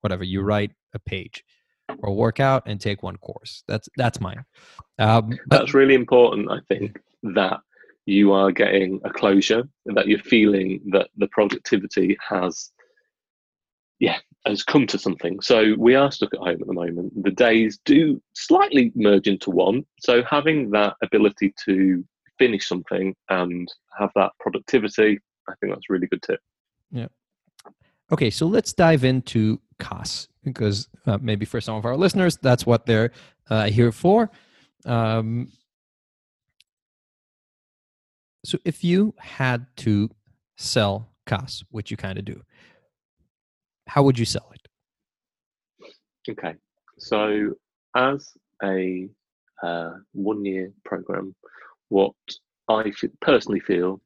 [0.00, 1.44] whatever, you write a page,
[1.98, 3.62] or work out and take one course.
[3.66, 4.44] That's that's mine.
[4.98, 7.60] Um, but That's really important, I think, that
[8.06, 12.70] you are getting a closure that you're feeling that the productivity has,
[13.98, 15.40] yeah, has come to something.
[15.40, 17.12] So we are stuck at home at the moment.
[17.22, 19.84] The days do slightly merge into one.
[20.00, 22.04] So having that ability to
[22.38, 26.40] finish something and have that productivity, I think that's a really good tip.
[28.12, 32.66] Okay, so let's dive into Cass because uh, maybe for some of our listeners, that's
[32.66, 33.12] what they're
[33.48, 34.30] uh, here for.
[34.84, 35.52] Um,
[38.44, 40.10] so, if you had to
[40.56, 42.42] sell Cass, which you kind of do,
[43.86, 44.68] how would you sell it?
[46.30, 46.54] Okay,
[46.98, 47.54] so
[47.94, 49.08] as a
[49.62, 51.34] uh, one year program,
[51.90, 52.14] what
[52.68, 54.00] I personally feel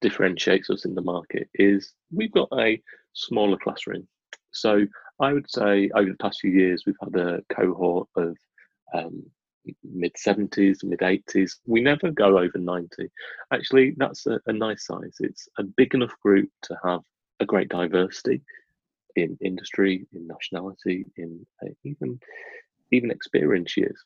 [0.00, 2.80] differentiates us in the market is we've got a
[3.18, 4.06] smaller classroom.
[4.52, 4.86] So
[5.20, 8.36] I would say over the past few years, we've had a cohort of
[8.94, 9.24] um,
[9.84, 11.52] mid 70s, mid 80s.
[11.66, 13.10] We never go over 90.
[13.52, 15.16] Actually, that's a, a nice size.
[15.20, 17.00] It's a big enough group to have
[17.40, 18.42] a great diversity
[19.16, 22.18] in industry, in nationality, in uh, even
[22.90, 23.98] even experience years.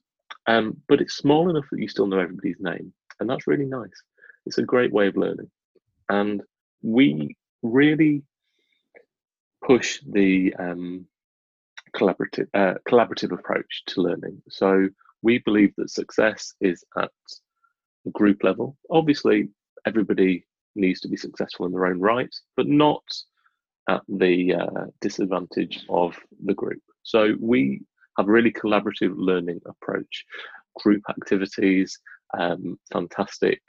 [0.47, 4.03] Um, but it's small enough that you still know everybody's name, and that's really nice.
[4.47, 5.51] It's a great way of learning,
[6.09, 6.43] and
[6.83, 8.23] we really
[9.65, 11.07] push the um,
[11.97, 14.43] collaborative uh, collaborative approach to learning.
[14.49, 14.89] So
[15.23, 17.11] we believe that success is at
[18.05, 18.77] the group level.
[18.91, 19.49] Obviously,
[19.87, 20.45] everybody
[20.75, 23.03] needs to be successful in their own right, but not
[23.89, 26.83] at the uh, disadvantage of the group.
[27.03, 27.83] So we
[28.19, 30.25] have a really collaborative learning approach,
[30.81, 31.99] group activities,
[32.39, 33.61] um, fantastic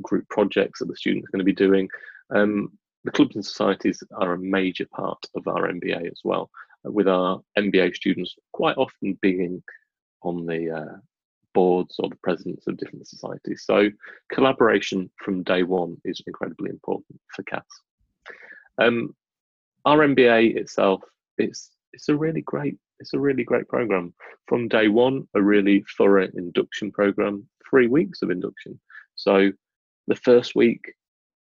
[0.00, 1.88] group projects that the students are going to be doing.
[2.34, 2.70] Um,
[3.04, 6.50] the clubs and societies are a major part of our MBA as well,
[6.84, 9.62] with our MBA students quite often being
[10.22, 10.96] on the uh,
[11.54, 13.64] boards or the presidents of different societies.
[13.66, 13.90] So
[14.30, 17.64] collaboration from day one is incredibly important for Cass.
[18.78, 19.14] Um,
[19.84, 21.02] our MBA itself,
[21.38, 24.14] it's it's a really great it's a really great program.
[24.46, 28.78] From day one, a really thorough induction program, three weeks of induction.
[29.16, 29.50] So
[30.06, 30.94] the first week,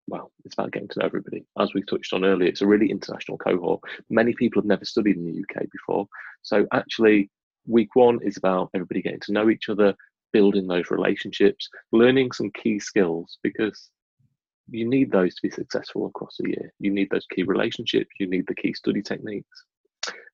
[0.07, 1.45] well, it's about getting to know everybody.
[1.59, 3.81] As we touched on earlier, it's a really international cohort.
[4.09, 6.07] Many people have never studied in the UK before.
[6.41, 7.29] So actually,
[7.67, 9.95] week one is about everybody getting to know each other,
[10.33, 13.89] building those relationships, learning some key skills because
[14.69, 16.73] you need those to be successful across the year.
[16.79, 19.65] You need those key relationships, you need the key study techniques.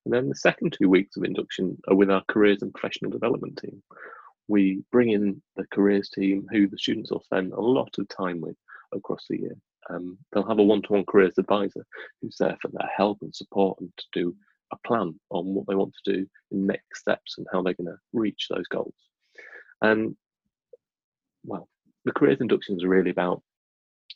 [0.05, 3.59] And then the second two weeks of induction are with our careers and professional development
[3.61, 3.81] team.
[4.47, 8.39] We bring in the careers team who the students will spend a lot of time
[8.39, 8.55] with
[8.93, 9.55] across the year.
[9.89, 11.85] Um, they'll have a one to one careers advisor
[12.21, 14.35] who's there for their help and support and to do
[14.73, 17.87] a plan on what they want to do in next steps and how they're going
[17.87, 18.95] to reach those goals.
[19.81, 20.15] And
[21.45, 21.69] well,
[22.03, 23.41] the careers induction is really about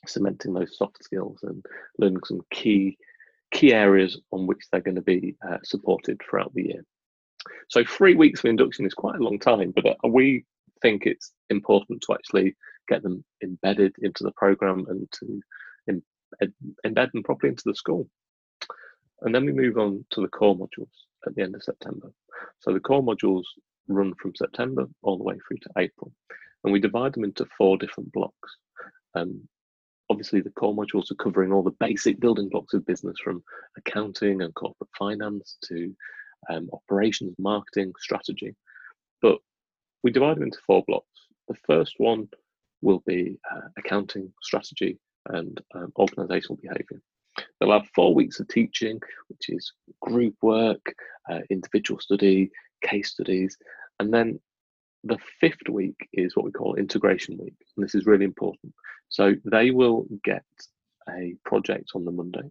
[0.07, 1.63] cementing those soft skills and
[1.99, 2.97] learning some key
[3.51, 6.85] key areas on which they're going to be uh, supported throughout the year.
[7.69, 10.45] So three weeks of induction is quite a long time, but uh, we
[10.81, 12.55] think it's important to actually
[12.91, 15.41] get them embedded into the program and to
[15.89, 16.03] em-
[16.85, 18.07] embed them properly into the school.
[19.21, 22.11] And then we move on to the core modules at the end of September.
[22.59, 23.43] So the core modules
[23.87, 26.11] run from September all the way through to April,
[26.63, 28.49] and we divide them into four different blocks.
[29.15, 29.47] Um,
[30.09, 33.43] obviously, the core modules are covering all the basic building blocks of business from
[33.77, 35.95] accounting and corporate finance to
[36.49, 38.55] um, operations, marketing, strategy.
[39.21, 39.37] But
[40.03, 41.05] we divide them into four blocks.
[41.47, 42.27] The first one
[42.81, 47.01] will be uh, accounting, strategy, and um, organizational behavior.
[47.59, 49.71] They'll have four weeks of teaching, which is
[50.01, 50.81] group work,
[51.29, 52.51] uh, individual study,
[52.83, 53.57] case studies,
[53.99, 54.39] and then
[55.03, 58.73] the fifth week is what we call integration week, and this is really important.
[59.09, 60.43] So they will get
[61.09, 62.49] a project on the Monday,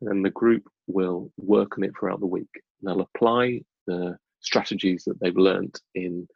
[0.00, 2.48] and then the group will work on it throughout the week.
[2.82, 6.26] They'll apply the strategies that they've learned in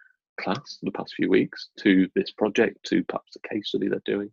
[0.41, 4.31] class the past few weeks to this project, to perhaps the case study they're doing,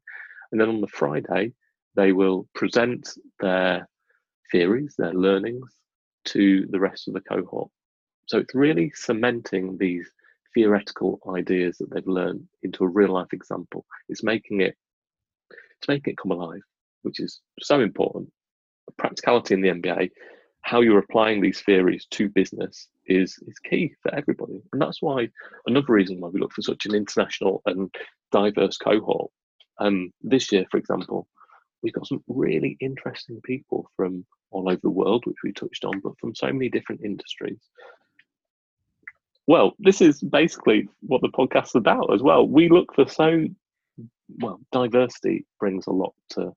[0.52, 1.54] and then on the Friday
[1.96, 3.88] they will present their
[4.52, 5.76] theories, their learnings,
[6.26, 7.70] to the rest of the cohort.
[8.28, 10.10] So it's really cementing these
[10.54, 13.86] theoretical ideas that they've learned into a real life example.
[14.10, 14.76] It's making it
[15.80, 16.62] it's making it come alive,
[17.04, 18.32] which is so important.
[18.98, 20.10] Practicality in the MBA,
[20.68, 24.62] how you're applying these theories to business is is key for everybody.
[24.74, 25.30] And that's why
[25.66, 27.94] another reason why we look for such an international and
[28.34, 29.32] diverse cohort.
[29.80, 31.26] Um, this year, for example,
[31.82, 36.02] we've got some really interesting people from all over the world, which we touched on,
[36.02, 37.60] but from so many different industries.
[39.46, 42.46] Well, this is basically what the podcast's about as well.
[42.46, 43.46] We look for so
[44.40, 46.52] well, diversity brings a lot to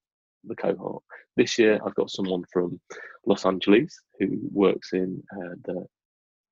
[0.45, 1.03] the cohort.
[1.36, 2.80] This year, I've got someone from
[3.26, 5.86] Los Angeles who works in uh, the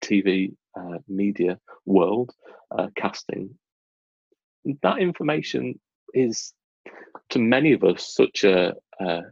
[0.03, 2.32] TV uh, media world,
[2.76, 3.51] uh, casting.
[4.82, 5.78] That information
[6.14, 6.53] is,
[7.30, 9.22] to many of us, such a, a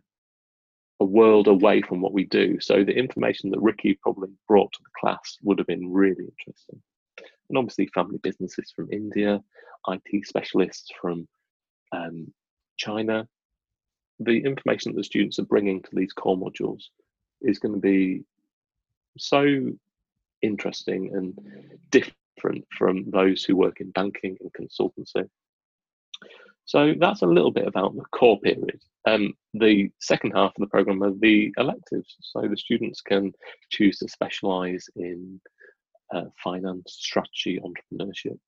[0.98, 2.58] world away from what we do.
[2.60, 6.82] So the information that Ricky probably brought to the class would have been really interesting
[7.48, 9.40] and obviously family businesses from India,
[9.88, 11.28] IT specialists from
[11.92, 12.32] um,
[12.76, 13.28] China.
[14.20, 16.84] The information that the students are bringing to these core modules
[17.42, 18.24] is going to be
[19.18, 19.70] so
[20.42, 21.38] interesting and
[21.90, 25.28] different from those who work in banking and consultancy.
[26.64, 28.80] So that's a little bit about the core period.
[29.06, 32.16] Um, the second half of the program are the electives.
[32.20, 33.32] So the students can
[33.70, 35.40] choose to specialise in
[36.12, 38.38] uh, finance, strategy, entrepreneurship.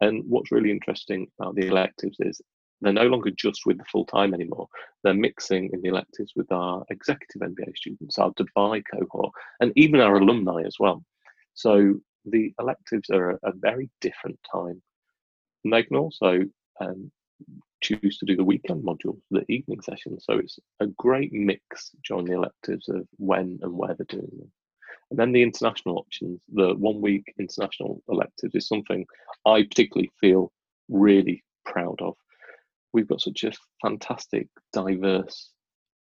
[0.00, 2.40] And what's really interesting about the electives is
[2.80, 4.68] they're no longer just with the full time anymore.
[5.02, 10.00] They're mixing in the electives with our executive MBA students, our Dubai cohort, and even
[10.00, 11.02] our alumni as well.
[11.54, 11.94] So
[12.26, 14.82] the electives are a, a very different time.
[15.64, 16.42] And they can also
[16.80, 17.10] um,
[17.80, 20.24] choose to do the weekend modules, the evening sessions.
[20.26, 24.52] So it's a great mix during the electives of when and where they're doing them.
[25.10, 29.06] And then the international options, the one week international electives is something
[29.44, 30.52] I particularly feel
[30.88, 32.16] really proud of.
[32.96, 35.50] We've got such a fantastic, diverse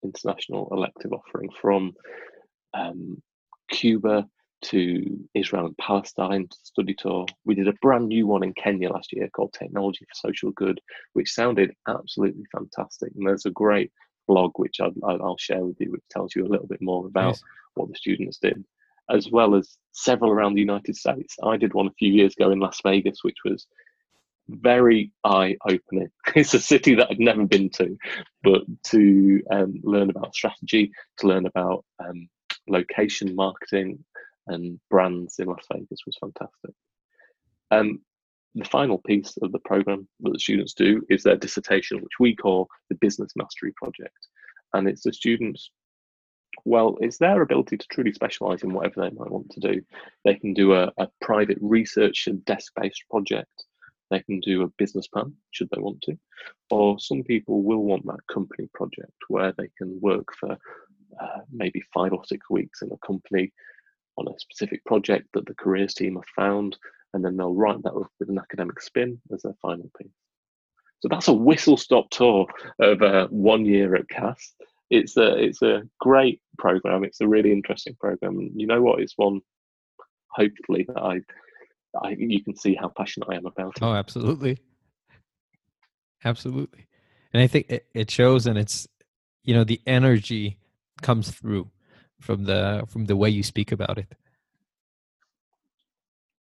[0.04, 1.94] international elective offering from
[2.74, 3.24] um,
[3.72, 4.28] Cuba
[4.64, 7.26] to Israel and Palestine to study tour.
[7.46, 10.82] We did a brand new one in Kenya last year called Technology for Social Good,
[11.14, 13.14] which sounded absolutely fantastic.
[13.16, 13.90] And there's a great
[14.28, 17.28] blog which i will share with you, which tells you a little bit more about
[17.28, 17.44] nice.
[17.76, 18.62] what the students did
[19.10, 21.36] as well as several around the United States.
[21.44, 23.68] I did one a few years ago in Las Vegas, which was
[24.50, 26.10] very eye opening.
[26.36, 27.98] It's a city that I'd never been to,
[28.44, 32.28] but to um, learn about strategy, to learn about um,
[32.68, 34.04] location marketing
[34.48, 36.76] and brands in Las Vegas was fantastic.
[37.72, 38.02] Um,
[38.56, 42.36] the final piece of the program that the students do is their dissertation, which we
[42.36, 44.28] call the Business Mastery Project.
[44.74, 45.72] And it's the students
[46.66, 49.82] well, it's their ability to truly specialize in whatever they might want to do.
[50.24, 53.66] They can do a, a private research and desk based project.
[54.14, 56.18] They can do a business plan, should they want to.
[56.70, 60.52] Or some people will want that company project where they can work for
[61.22, 63.52] uh, maybe five or six weeks in a company
[64.18, 66.78] on a specific project that the careers team have found,
[67.14, 70.12] and then they'll write that up with an academic spin as their final piece.
[71.00, 72.48] So that's a whistle stop tour
[72.80, 74.54] of uh, one year at Cass
[74.94, 77.04] it's a it's a great program.
[77.04, 78.52] It's a really interesting program.
[78.56, 79.00] You know what?
[79.00, 79.42] It's one
[80.30, 81.22] hopefully that I,
[82.02, 83.84] I you can see how passionate I am about it.
[83.84, 84.58] Oh, absolutely,
[86.24, 86.88] absolutely.
[87.34, 88.88] And I think it, it shows, and it's
[89.44, 90.60] you know the energy
[91.02, 91.70] comes through
[92.20, 94.14] from the from the way you speak about it.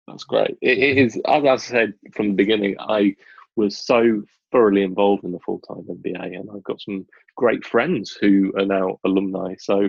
[0.08, 0.56] That's great.
[0.60, 2.76] it, it is as I said from the beginning.
[2.78, 3.16] I
[3.56, 8.16] was so thoroughly involved in the full time MBA, and I've got some great friends
[8.20, 9.54] who are now alumni.
[9.58, 9.88] So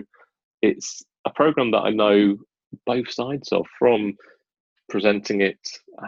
[0.62, 2.36] it's a program that I know
[2.86, 4.14] both sides of from
[4.94, 5.58] presenting it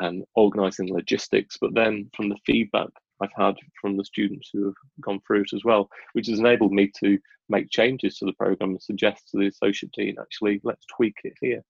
[0.01, 2.87] and organizing logistics, but then from the feedback
[3.21, 6.71] I've had from the students who have gone through it as well, which has enabled
[6.71, 7.19] me to
[7.49, 11.33] make changes to the program and suggest to the associate dean, actually, let's tweak it
[11.41, 11.65] here.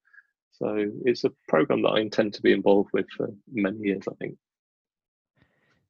[0.53, 4.14] So it's a program that I intend to be involved with for many years, I
[4.17, 4.37] think.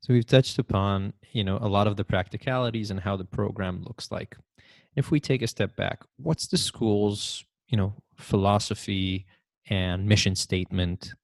[0.02, 3.82] So we've touched upon, you know, a lot of the practicalities and how the program
[3.82, 4.36] looks like.
[4.94, 9.26] If we take a step back, what's the school's, you know, philosophy
[9.68, 11.14] and mission statement?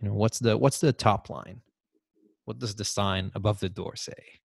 [0.00, 1.62] You know, what's the what's the top line?
[2.44, 4.40] What does the sign above the door say?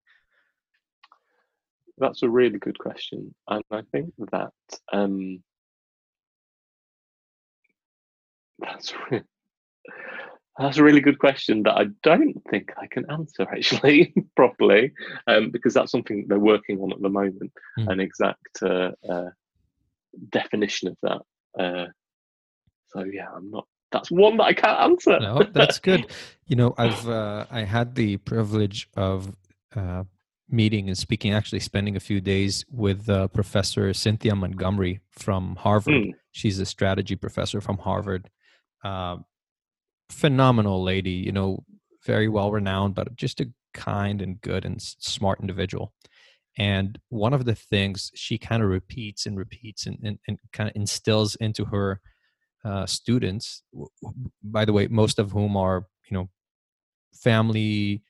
[1.98, 4.52] That's a really good question, and I think that
[4.92, 5.42] um,
[8.58, 8.92] that's
[10.58, 14.92] that's a really good question that I don't think I can answer actually properly,
[15.26, 17.52] um, because that's something they're working on at the moment.
[17.78, 17.92] Mm.
[17.92, 19.30] An exact uh, uh,
[20.30, 21.22] definition of that.
[21.58, 21.86] Uh,
[22.94, 23.66] So yeah, I'm not.
[23.92, 25.20] That's one that I can't answer.
[25.20, 26.06] No, that's good.
[26.46, 29.34] you know, I've uh, I had the privilege of
[29.74, 30.04] uh,
[30.48, 35.94] meeting and speaking, actually spending a few days with uh, Professor Cynthia Montgomery from Harvard.
[35.94, 36.12] Mm.
[36.32, 38.30] She's a strategy professor from Harvard.
[38.82, 39.18] Uh,
[40.10, 41.64] phenomenal lady, you know,
[42.04, 45.92] very well renowned, but just a kind and good and smart individual.
[46.56, 50.68] And one of the things she kind of repeats and repeats and, and, and kind
[50.68, 52.00] of instills into her
[52.64, 53.62] uh, students,
[54.42, 56.28] by the way, most of whom are, you know,
[57.14, 58.02] family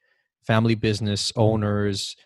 [0.47, 2.17] family business owners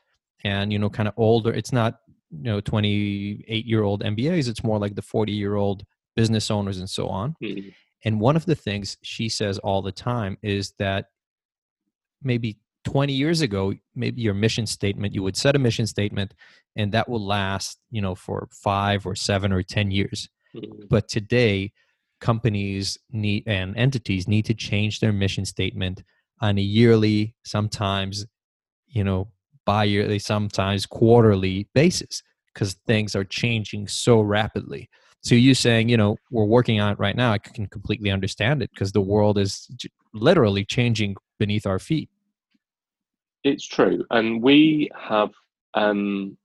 [0.44, 2.00] and you know kind of older it's not
[2.30, 5.84] you know 28 year old mbas it's more like the 40 year old
[6.16, 7.68] business owners and so on mm-hmm.
[8.04, 11.06] and one of the things she says all the time is that
[12.22, 16.34] maybe 20 years ago maybe your mission statement you would set a mission statement
[16.76, 20.84] and that will last you know for five or seven or ten years mm-hmm.
[20.88, 21.72] but today
[22.20, 26.02] companies need and entities need to change their mission statement
[26.40, 28.26] on a yearly, sometimes,
[28.88, 29.28] you know,
[29.64, 34.88] bi-yearly, sometimes quarterly basis because things are changing so rapidly.
[35.20, 38.62] So you saying, you know, we're working on it right now, I can completely understand
[38.62, 39.68] it because the world is
[40.14, 42.08] literally changing beneath our feet.
[43.44, 44.04] It's true.
[44.10, 45.30] And we have
[45.74, 46.36] um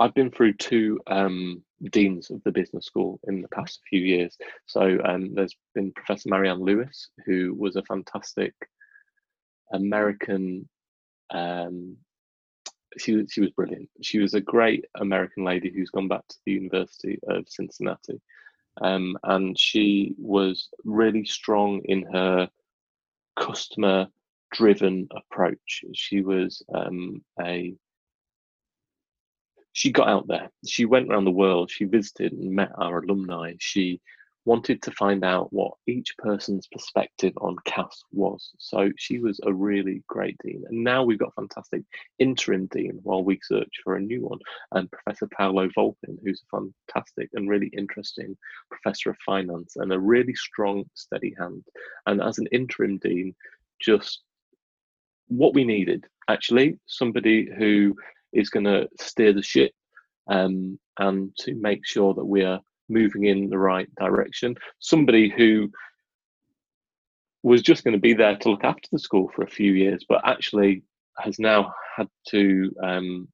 [0.00, 4.36] I've been through two um, deans of the business school in the past few years.
[4.66, 8.54] So um, there's been Professor Marianne Lewis, who was a fantastic
[9.72, 10.68] American.
[11.30, 11.96] Um,
[12.98, 13.88] she she was brilliant.
[14.02, 18.20] She was a great American lady who's gone back to the University of Cincinnati,
[18.80, 22.48] um, and she was really strong in her
[23.38, 24.08] customer
[24.52, 25.84] driven approach.
[25.94, 27.74] She was um, a
[29.72, 30.50] she got out there.
[30.66, 31.70] She went around the world.
[31.70, 33.54] She visited and met our alumni.
[33.58, 34.00] She
[34.44, 38.50] wanted to find out what each person's perspective on Cass was.
[38.58, 40.64] So she was a really great dean.
[40.68, 41.82] And now we've got fantastic
[42.18, 44.40] interim dean while we search for a new one.
[44.72, 46.60] And Professor Paolo Volpin, who's a
[46.92, 48.36] fantastic and really interesting
[48.68, 51.64] professor of finance and a really strong, steady hand.
[52.06, 53.34] And as an interim dean,
[53.80, 54.22] just
[55.28, 57.96] what we needed actually somebody who
[58.32, 59.72] is going to steer the ship
[60.28, 64.56] um, and to make sure that we are moving in the right direction.
[64.78, 65.70] Somebody who
[67.42, 70.04] was just going to be there to look after the school for a few years,
[70.08, 70.82] but actually
[71.18, 73.28] has now had to um,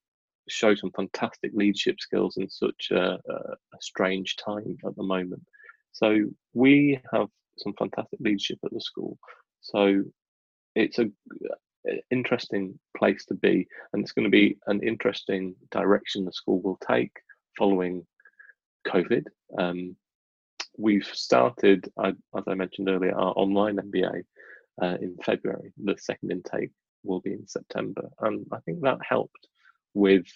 [0.48, 5.42] show some fantastic leadership skills in such a, a, strange time at the moment.
[5.92, 6.24] So
[6.54, 7.28] we have
[7.58, 9.18] some fantastic leadership at the school.
[9.60, 10.02] So
[10.74, 11.10] it's a
[12.10, 16.78] interesting place to be, and it's going to be an interesting direction the school will
[16.86, 17.12] take
[17.56, 18.06] following
[18.86, 19.24] COVID.
[19.58, 19.96] Um,
[20.76, 22.14] we've started, as
[22.46, 24.22] I mentioned earlier, our online MBA
[24.82, 25.72] uh, in February.
[25.82, 26.70] The second intake
[27.02, 28.08] will be in September.
[28.20, 29.48] And I think that helped
[29.94, 30.26] with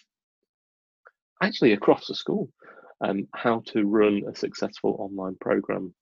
[1.43, 2.49] actually across the school
[3.01, 5.95] um, how to run a successful online program.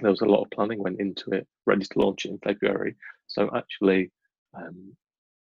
[0.00, 2.96] There was a lot of planning went into it, ready to launch it in February.
[3.26, 4.10] So actually,
[4.54, 4.96] um,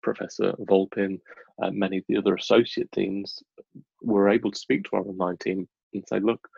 [0.03, 1.21] Professor Volpin,
[1.63, 3.43] uh, many of the other associate deans
[4.03, 6.49] were able to speak to our online team and say, look,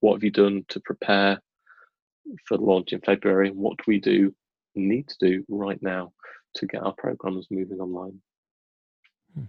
[0.00, 1.40] what have you done to prepare
[2.46, 3.48] for the launch in February?
[3.48, 4.34] And what do we do
[4.74, 6.12] need to do right now
[6.56, 8.20] to get our programs moving online?
[9.34, 9.44] Hmm.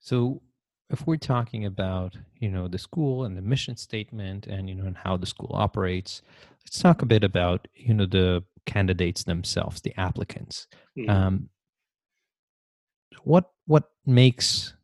[0.00, 0.40] So
[0.90, 4.84] if we're talking about you know the school and the mission statement and you know
[4.84, 6.20] and how the school operates
[6.64, 10.66] let's talk a bit about you know the candidates themselves the applicants.
[10.98, 11.10] Mm.
[11.10, 11.48] um,
[13.24, 14.74] what what makes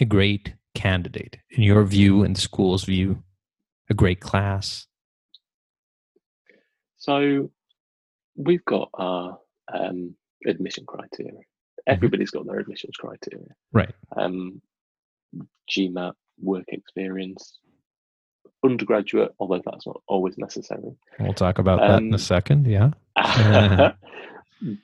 [0.00, 3.22] a great candidate in your view and the school's view
[3.88, 4.86] a great class?
[6.96, 7.50] So
[8.34, 9.38] we've got our
[9.72, 10.16] um,
[10.46, 11.40] admission criteria.
[11.88, 11.94] Mm-hmm.
[11.94, 13.54] everybody's got their admissions criteria.
[13.72, 13.94] Right.
[14.16, 14.60] Um,
[15.70, 17.60] gmat work experience
[18.66, 22.66] undergraduate although that's not always necessary we'll talk about um, that in a um, second
[22.66, 22.90] yeah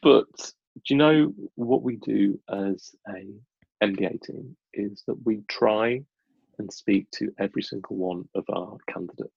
[0.02, 3.26] but do you know what we do as a
[3.84, 6.02] MBA team is that we try
[6.58, 9.32] and speak to every single one of our candidates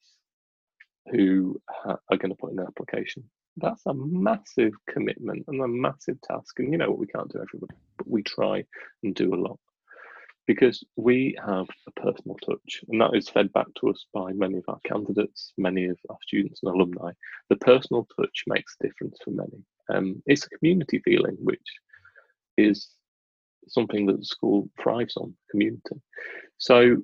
[1.11, 3.23] who ha- are going to put in an application.
[3.57, 6.59] That's a massive commitment and a massive task.
[6.59, 8.63] And you know what, we can't do everybody, but we try
[9.03, 9.59] and do a lot
[10.47, 14.57] because we have a personal touch, and that is fed back to us by many
[14.57, 17.11] of our candidates, many of our students and alumni.
[17.49, 19.63] The personal touch makes a difference for many.
[19.89, 21.67] Um, it's a community feeling, which
[22.57, 22.89] is
[23.67, 26.01] something that the school thrives on community.
[26.57, 26.97] So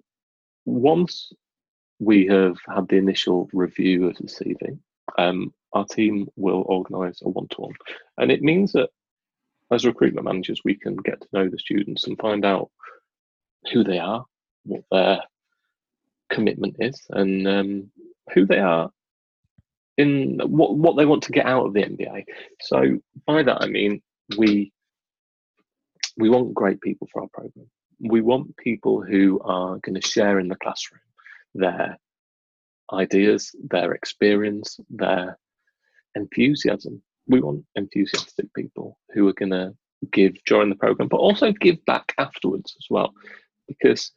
[0.65, 1.31] once
[1.99, 4.77] we have had the initial review of the CV,
[5.17, 7.73] um, our team will organise a one-to-one,
[8.17, 8.89] and it means that
[9.71, 12.69] as recruitment managers, we can get to know the students and find out
[13.71, 14.25] who they are,
[14.63, 15.21] what their
[16.29, 17.91] commitment is, and um,
[18.33, 18.89] who they are
[19.97, 22.23] in what what they want to get out of the MBA.
[22.61, 24.01] So by that I mean
[24.37, 24.71] we
[26.17, 27.69] we want great people for our program.
[27.99, 31.01] We want people who are going to share in the classroom
[31.53, 31.97] their
[32.91, 35.37] ideas, their experience, their
[36.15, 37.01] enthusiasm.
[37.27, 39.73] We want enthusiastic people who are going to
[40.11, 43.13] give during the program, but also give back afterwards as well,
[43.79, 44.11] because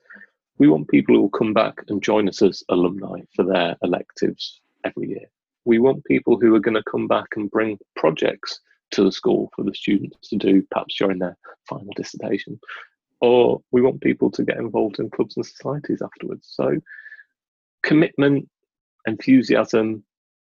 [0.58, 4.60] we want people who will come back and join us as alumni for their electives
[4.84, 5.26] every year.
[5.64, 8.60] We want people who are going to come back and bring projects
[8.92, 11.36] to the school for the students to do, perhaps during their
[11.68, 12.60] final dissertation.
[13.20, 16.46] Or we want people to get involved in clubs and societies afterwards.
[16.50, 16.78] So,
[17.82, 18.48] commitment,
[19.06, 20.04] enthusiasm,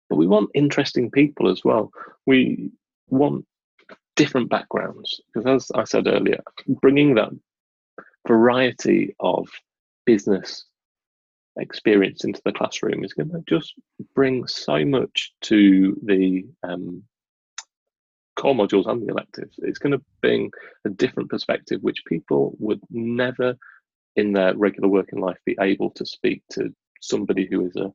[0.10, 1.92] but we want interesting people as well.
[2.26, 2.72] We
[3.08, 3.46] want
[4.16, 7.30] different backgrounds because, as I said earlier, bringing that
[8.30, 9.50] variety of
[10.06, 10.66] business
[11.58, 13.74] experience into the classroom is going to just
[14.14, 17.04] bring so much to the um,
[18.38, 19.56] core modules and the electives.
[19.64, 20.52] It's going to bring
[20.86, 23.58] a different perspective, which people would never
[24.16, 27.92] in their regular working life be able to speak to somebody who is a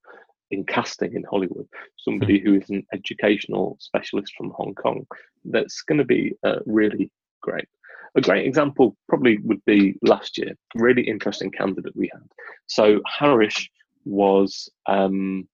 [0.51, 1.67] in casting in Hollywood,
[1.97, 5.07] somebody who is an educational specialist from Hong Kong.
[5.45, 7.11] That's going to be uh, really
[7.41, 7.69] great.
[8.17, 10.53] A great example probably would be last year.
[10.75, 12.23] Really interesting candidate we had.
[12.67, 13.71] So Harish
[14.05, 15.49] was um,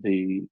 [0.00, 0.42] the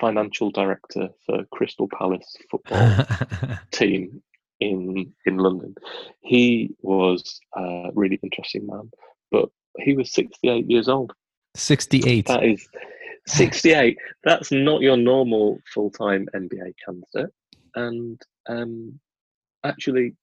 [0.00, 3.06] financial director for Crystal Palace football
[3.70, 4.22] team
[4.60, 5.74] in in London.
[6.20, 8.90] He was a really interesting man,
[9.30, 9.48] but
[9.78, 11.12] he was 68 years old
[11.54, 12.26] 68.
[12.26, 12.66] That is
[13.26, 13.98] 68.
[14.24, 17.34] That's not your normal full time MBA candidate.
[17.74, 18.98] And um,
[19.64, 20.14] actually,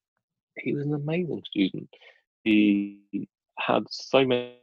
[0.58, 1.90] he was an amazing student.
[2.44, 3.28] He
[3.58, 4.56] had so many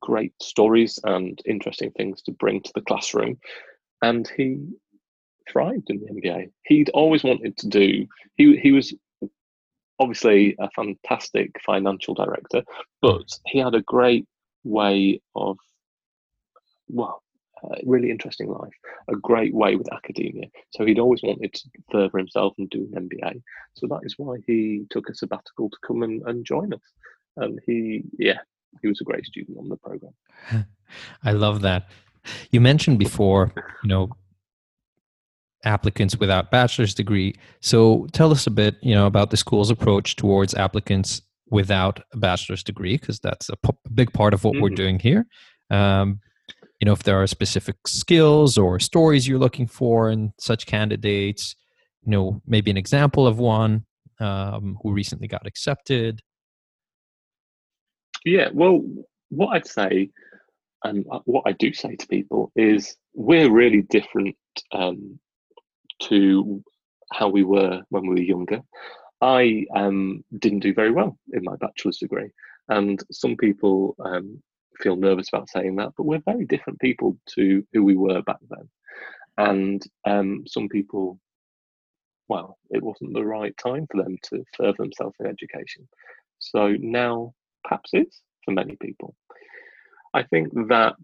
[0.00, 3.38] great stories and interesting things to bring to the classroom.
[4.02, 4.58] And he
[5.50, 6.50] thrived in the MBA.
[6.66, 8.94] He'd always wanted to do, he, he was
[9.98, 12.62] obviously a fantastic financial director,
[13.02, 14.26] but he had a great
[14.64, 15.56] way of
[16.88, 17.22] well,
[17.64, 18.72] uh, really interesting life,
[19.08, 20.46] a great way with academia.
[20.70, 23.42] So he'd always wanted to further himself and do an MBA.
[23.74, 26.80] So that is why he took a sabbatical to come and, and join us.
[27.36, 28.38] And he, yeah,
[28.82, 30.14] he was a great student on the program.
[31.24, 31.88] I love that.
[32.50, 33.52] You mentioned before,
[33.82, 34.10] you know,
[35.64, 37.34] applicants without bachelor's degree.
[37.60, 42.16] So tell us a bit, you know, about the school's approach towards applicants without a
[42.16, 43.56] bachelor's degree, because that's a,
[43.92, 44.62] big part of what mm-hmm.
[44.62, 45.26] we're doing here.
[45.70, 46.20] Um,
[46.80, 51.56] you know if there are specific skills or stories you're looking for in such candidates
[52.04, 53.84] you know maybe an example of one
[54.20, 56.20] um, who recently got accepted.
[58.24, 58.82] Yeah well
[59.30, 60.08] what i'd say
[60.84, 64.36] and what i do say to people is we're really different
[64.72, 65.18] um,
[66.00, 66.62] to
[67.12, 68.60] how we were when we were younger.
[69.20, 72.30] I um, didn't do very well in my bachelor's degree
[72.68, 74.40] and some people um,
[74.82, 78.38] feel nervous about saying that, but we're very different people to who we were back
[78.48, 78.68] then.
[79.36, 81.18] And um, some people,
[82.28, 85.88] well, it wasn't the right time for them to further themselves in education.
[86.38, 89.14] So now perhaps is for many people.
[90.14, 90.96] I think that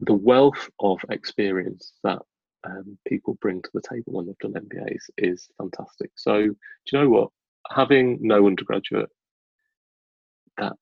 [0.00, 2.20] the wealth of experience that
[2.64, 6.10] um, people bring to the table when they've done MBAs is fantastic.
[6.16, 6.56] So, do
[6.92, 7.30] you know what?
[7.70, 9.10] Having no undergraduate,
[10.58, 10.74] that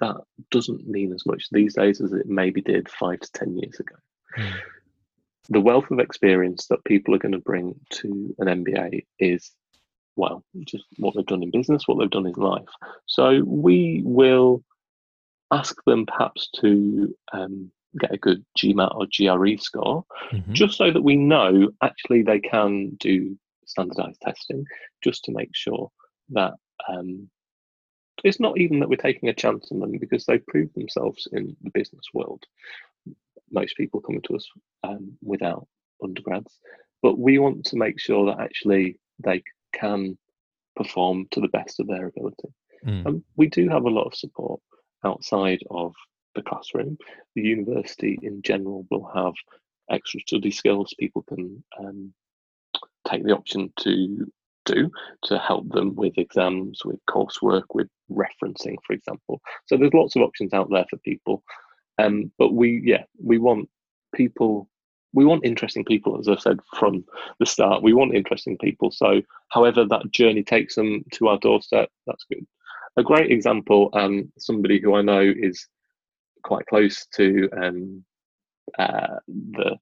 [0.00, 0.16] that
[0.50, 3.96] doesn't mean as much these days as it maybe did five to 10 years ago.
[4.36, 4.52] Mm.
[5.50, 9.50] The wealth of experience that people are going to bring to an MBA is,
[10.16, 12.68] well, just what they've done in business, what they've done in life.
[13.06, 14.62] So we will
[15.50, 20.52] ask them perhaps to um, get a good GMAT or GRE score, mm-hmm.
[20.52, 24.64] just so that we know actually they can do standardized testing,
[25.02, 25.90] just to make sure
[26.30, 26.54] that
[26.88, 27.30] um,
[28.24, 31.56] it's not even that we're taking a chance on them because they've proved themselves in
[31.62, 32.44] the business world.
[33.50, 34.48] Most people coming to us
[34.84, 35.66] um, without
[36.02, 36.58] undergrads,
[37.02, 39.42] but we want to make sure that actually they
[39.72, 40.18] can
[40.76, 42.48] perform to the best of their ability.
[42.86, 43.06] Mm.
[43.06, 44.60] And we do have a lot of support
[45.04, 45.94] outside of
[46.34, 46.96] the classroom.
[47.34, 49.34] The university in general will have
[49.90, 50.94] extra study skills.
[50.98, 52.12] People can um,
[53.08, 54.30] take the option to
[54.72, 54.90] do
[55.24, 59.40] to help them with exams, with coursework, with referencing, for example.
[59.66, 61.42] So there's lots of options out there for people.
[61.98, 63.68] Um, but we, yeah, we want
[64.14, 64.68] people.
[65.14, 67.04] We want interesting people, as I've said from
[67.40, 67.82] the start.
[67.82, 68.90] We want interesting people.
[68.90, 72.46] So, however that journey takes them to our doorstep, that's good.
[72.98, 75.66] A great example, um, somebody who I know is
[76.42, 78.04] quite close to um,
[78.78, 79.78] uh, the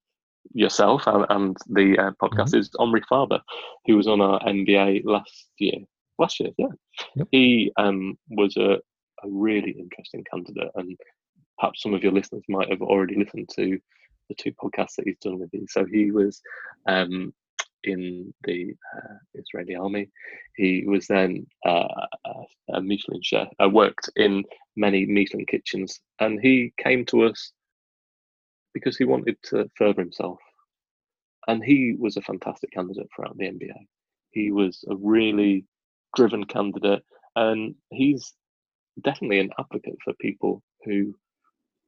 [0.53, 2.59] yourself and, and the uh, podcast mm-hmm.
[2.59, 3.41] is Omri Faber,
[3.87, 5.79] who was on our MBA last year.
[6.19, 6.69] Last year, yeah.
[7.17, 7.29] Yep.
[7.31, 8.79] He um, was a,
[9.23, 10.97] a really interesting candidate, and
[11.59, 13.79] perhaps some of your listeners might have already listened to
[14.29, 15.67] the two podcasts that he's done with you.
[15.69, 16.41] So he was
[16.87, 17.35] um,
[17.85, 20.09] in the uh, Israeli army.
[20.57, 21.87] He was then uh,
[22.73, 23.49] a Michelin chef.
[23.63, 24.45] Uh, worked in
[24.77, 27.53] many Michelin kitchens, and he came to us
[28.77, 30.39] because he wanted to further himself.
[31.49, 33.87] And he was a fantastic candidate throughout the MBA.
[34.33, 35.65] He was a really
[36.15, 37.03] driven candidate,
[37.37, 38.35] and he's
[39.01, 41.15] definitely an advocate for people who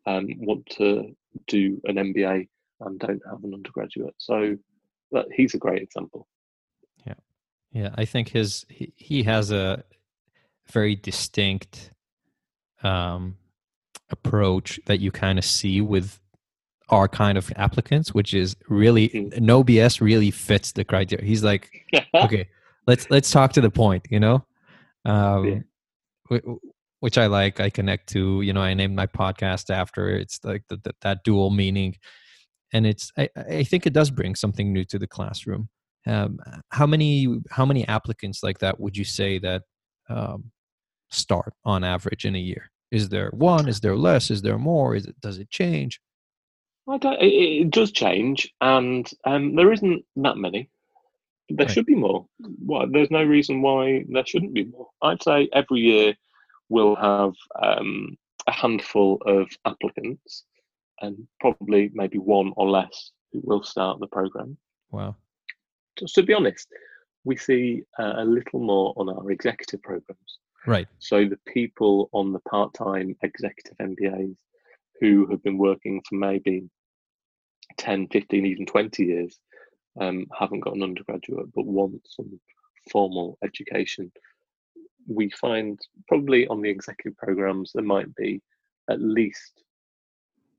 [0.06, 1.14] um, want to
[1.46, 2.48] do an MBA
[2.80, 4.14] and don't have an undergraduate.
[4.16, 4.56] So
[5.12, 6.26] that he's a great example.
[7.06, 7.20] Yeah,
[7.70, 7.90] yeah.
[7.96, 9.84] I think his he, he has a
[10.72, 11.90] very distinct
[12.82, 13.36] um,
[14.08, 16.18] approach that you kind of see with
[16.90, 19.44] our kind of applicants, which is really mm-hmm.
[19.44, 21.24] no BS really fits the criteria.
[21.24, 21.70] He's like,
[22.14, 22.48] okay,
[22.86, 24.44] let's let's talk to the point, you know,
[25.04, 25.64] um,
[26.30, 26.38] yeah.
[27.00, 27.60] which I like.
[27.60, 30.08] I connect to, you know, I named my podcast after.
[30.10, 31.96] It's like the, the, that dual meaning,
[32.72, 35.68] and it's I, I think it does bring something new to the classroom.
[36.06, 36.38] Um,
[36.70, 39.62] how many how many applicants like that would you say that
[40.08, 40.50] um,
[41.10, 42.70] start on average in a year?
[42.90, 43.68] Is there one?
[43.68, 44.30] Is there less?
[44.30, 44.94] Is there more?
[44.94, 46.00] Is it does it change?
[46.88, 50.70] I don't, it, it does change, and um, there isn't that many.
[51.50, 51.72] There right.
[51.72, 52.26] should be more.
[52.90, 54.88] There's no reason why there shouldn't be more.
[55.02, 56.14] I'd say every year
[56.68, 57.32] we'll have
[57.62, 58.16] um,
[58.46, 60.44] a handful of applicants,
[61.00, 64.56] and probably maybe one or less who will start the program.
[64.90, 65.16] Wow.
[65.98, 66.68] Just to be honest,
[67.24, 70.38] we see uh, a little more on our executive programs.
[70.66, 70.86] Right.
[70.98, 74.36] So the people on the part-time executive MBAs
[75.00, 76.68] who have been working for maybe
[77.78, 79.38] 10, 15, even 20 years
[80.00, 82.38] um, haven't got an undergraduate but want some
[82.90, 84.12] formal education.
[85.06, 88.42] We find probably on the executive programs there might be
[88.90, 89.62] at least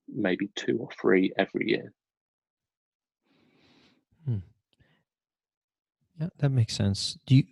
[0.07, 1.93] maybe two or three every year.
[4.26, 4.38] Hmm.
[6.20, 7.17] Yeah, that makes sense.
[7.26, 7.43] Do you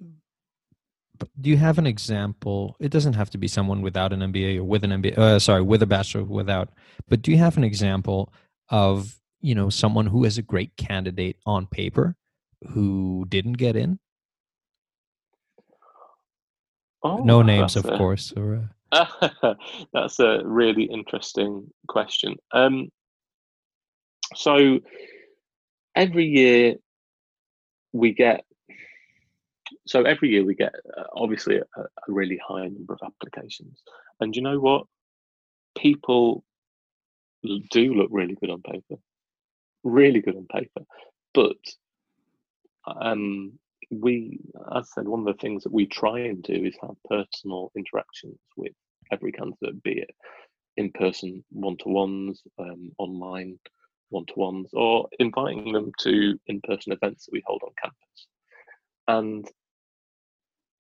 [1.42, 2.76] do you have an example?
[2.80, 5.18] It doesn't have to be someone without an MBA or with an MBA.
[5.18, 6.70] Uh, sorry, with a bachelor without.
[7.08, 8.32] But do you have an example
[8.70, 12.16] of you know someone who is a great candidate on paper
[12.70, 14.00] who didn't get in?
[17.04, 19.54] Oh, no names of a, course or uh...
[19.94, 22.36] that's a really interesting question.
[22.54, 22.90] Um
[24.36, 24.80] so
[25.96, 26.76] every year
[27.94, 28.44] we get
[29.86, 33.82] so every year we get uh, obviously a, a really high number of applications.
[34.20, 34.86] And you know what?
[35.78, 36.44] People
[37.72, 38.98] do look really good on paper
[39.88, 40.82] really good on paper.
[41.34, 41.58] But
[42.86, 43.60] um,
[43.92, 44.40] we,
[44.76, 47.72] as I said, one of the things that we try and do is have personal
[47.76, 48.74] interactions with
[49.12, 50.12] every candidate, be it
[50.76, 53.60] in person one to ones, um, online
[54.10, 58.28] one to ones, or inviting them to in person events that we hold on campus.
[59.08, 59.50] And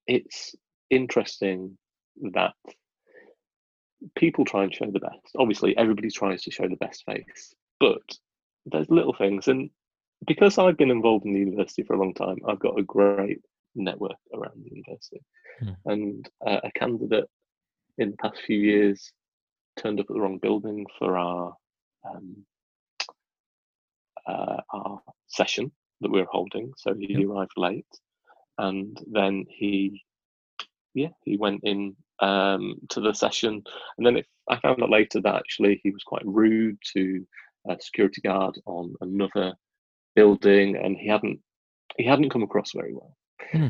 [0.05, 0.55] it's
[0.89, 1.77] interesting
[2.33, 2.53] that
[4.15, 5.35] people try and show the best.
[5.37, 8.01] Obviously, everybody tries to show the best face, but
[8.71, 9.69] there's little things, and
[10.25, 13.39] because I've been involved in the university for a long time, I've got a great
[13.75, 15.21] network around the university.
[15.61, 15.75] Mm.
[15.85, 17.29] And uh, a candidate
[17.97, 19.11] in the past few years
[19.77, 21.53] turned up at the wrong building for our
[22.03, 22.45] um,
[24.25, 26.73] uh, our session that we were holding.
[26.77, 27.27] So he yep.
[27.27, 27.85] arrived late,
[28.57, 30.03] and then he,
[30.93, 33.63] yeah, he went in um, to the session,
[33.97, 37.25] and then it, I found out later that actually he was quite rude to
[37.69, 39.53] a security guard on another
[40.15, 41.39] building, and he hadn't
[41.97, 43.15] he hadn't come across very well.
[43.51, 43.69] Hmm.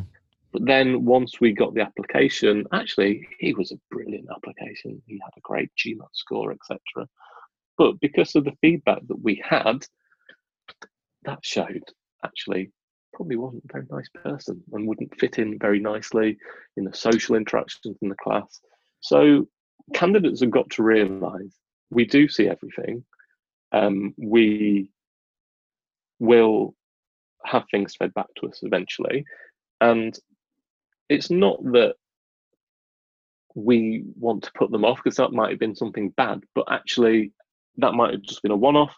[0.53, 5.01] But then once we got the application, actually he was a brilliant application.
[5.05, 7.07] He had a great GMAT score, etc.
[7.77, 9.85] But because of the feedback that we had,
[11.23, 11.83] that showed
[12.25, 12.71] actually
[13.13, 16.37] probably wasn't a very nice person and wouldn't fit in very nicely
[16.77, 18.61] in the social interactions in the class.
[19.01, 19.47] So
[19.93, 21.55] candidates have got to realise
[21.89, 23.03] we do see everything
[23.71, 24.89] um, we
[26.19, 26.73] will
[27.45, 29.25] have things fed back to us eventually.
[29.81, 30.17] And
[31.09, 31.95] it's not that
[33.55, 37.31] we want to put them off because that might have been something bad, but actually,
[37.77, 38.95] that might have just been a one-off.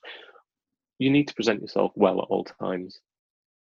[1.00, 3.00] You need to present yourself well at all times.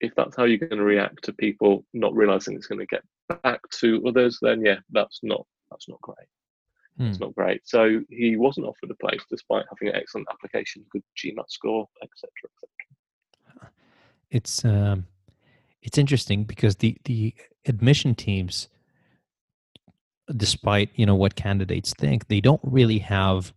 [0.01, 3.03] If that's how you're going to react to people not realizing it's going to get
[3.43, 6.17] back to others, then yeah, that's not that's not great.
[6.99, 7.07] Hmm.
[7.07, 7.61] It's not great.
[7.65, 12.31] So he wasn't offered a place despite having an excellent application, good GMAT score, etc.,
[12.45, 13.71] etc.
[14.31, 15.07] It's um,
[15.83, 17.35] it's interesting because the the
[17.67, 18.69] admission teams,
[20.37, 23.55] despite you know what candidates think, they don't really have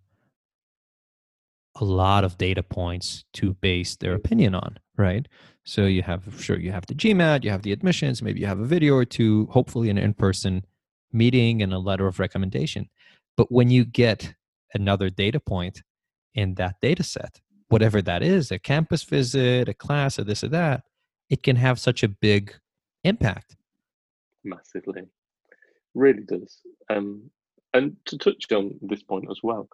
[1.75, 5.27] a lot of data points to base their opinion on, right?
[5.63, 8.59] So you have sure you have the GMAT, you have the admissions, maybe you have
[8.59, 10.63] a video or two, hopefully an in-person
[11.11, 12.89] meeting and a letter of recommendation.
[13.37, 14.33] But when you get
[14.73, 15.81] another data point
[16.33, 20.49] in that data set, whatever that is, a campus visit, a class, or this or
[20.49, 20.83] that,
[21.29, 22.53] it can have such a big
[23.03, 23.55] impact.
[24.43, 25.03] Massively.
[25.93, 26.59] Really does.
[26.89, 27.29] Um,
[27.73, 29.69] and to touch on this point as well,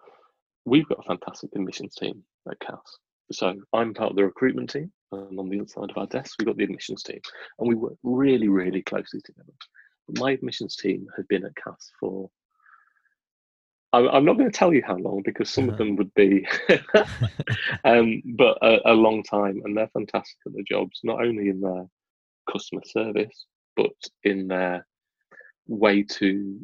[0.64, 2.98] we've got a fantastic admissions team at Cass.
[3.32, 6.36] So I'm part of the recruitment team, and on the other side of our desk,
[6.38, 7.20] we've got the admissions team,
[7.58, 9.52] and we work really, really closely together.
[10.16, 12.30] My admissions team has been at Cass for
[13.92, 15.72] I'm not going to tell you how long because some uh-huh.
[15.72, 16.46] of them would be,
[17.84, 21.60] um, but a, a, long time, and they're fantastic at their jobs, not only in
[21.60, 21.86] their
[22.50, 23.92] customer service, but
[24.24, 24.86] in their
[25.66, 26.60] way to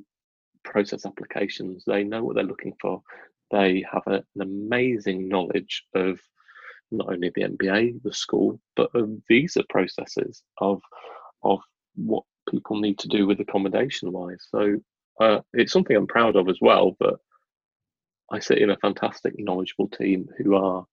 [0.64, 1.84] process applications.
[1.86, 3.02] They know what they're looking for.
[3.50, 6.20] They have a, an amazing knowledge of
[6.90, 10.82] not only the MBA, the school, but of visa processes of
[11.42, 11.60] of
[11.94, 14.46] what people need to do with accommodation wise.
[14.50, 14.78] So
[15.20, 16.96] uh, it's something I'm proud of as well.
[16.98, 17.16] But
[18.30, 20.86] I sit in a fantastic, knowledgeable team who are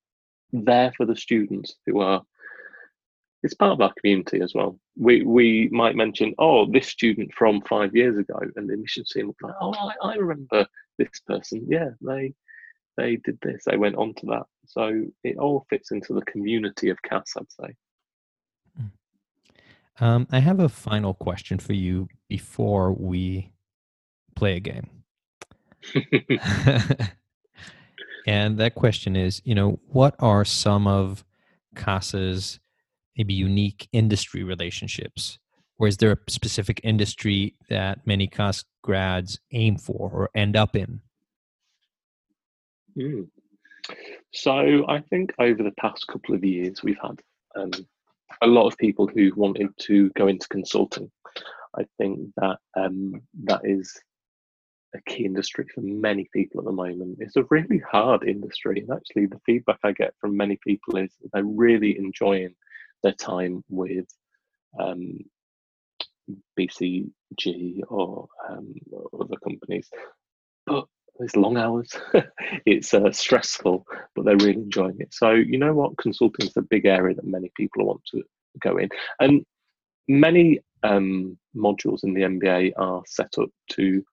[0.51, 2.21] there for the students, who are
[3.43, 4.77] it's part of our community as well.
[4.97, 9.27] We we might mention, oh, this student from five years ago, and the admissions team
[9.27, 10.67] will be like, oh, I, I remember
[10.97, 11.65] this person.
[11.67, 12.33] Yeah, they
[12.97, 13.63] they did this.
[13.65, 14.43] They went on to that.
[14.67, 17.75] So it all fits into the community of Cass, I'd say.
[18.77, 20.05] Hmm.
[20.05, 23.50] Um, I have a final question for you before we
[24.35, 24.89] play a game.
[28.27, 31.23] and that question is, you know, what are some of
[31.75, 32.59] Cass's
[33.17, 35.39] maybe unique industry relationships?
[35.77, 40.75] Or is there a specific industry that many Cass grads aim for or end up
[40.75, 41.01] in?
[42.97, 43.27] Mm.
[44.33, 47.19] So I think over the past couple of years, we've had
[47.55, 47.71] um,
[48.41, 51.11] a lot of people who wanted to go into consulting.
[51.77, 53.99] I think that um, that is
[54.95, 57.17] a key industry for many people at the moment.
[57.19, 61.11] It's a really hard industry, and actually, the feedback I get from many people is
[61.33, 62.55] they're really enjoying
[63.03, 64.05] their time with
[64.79, 65.19] um,
[66.59, 68.73] BCG or um,
[69.19, 69.89] other companies.
[70.65, 70.85] But
[71.19, 71.91] it's long hours.
[72.65, 73.85] it's uh, stressful,
[74.15, 75.13] but they're really enjoying it.
[75.13, 78.23] So you know what, consulting is a big area that many people want to
[78.59, 78.89] go in,
[79.19, 79.45] and
[80.07, 84.03] many um, modules in the MBA are set up to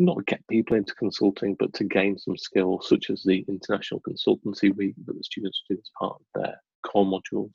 [0.00, 4.74] not get people into consulting, but to gain some skills, such as the international consultancy
[4.74, 7.52] week that the students do as part of their core modules,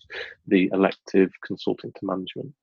[0.47, 2.53] the elective consulting to management.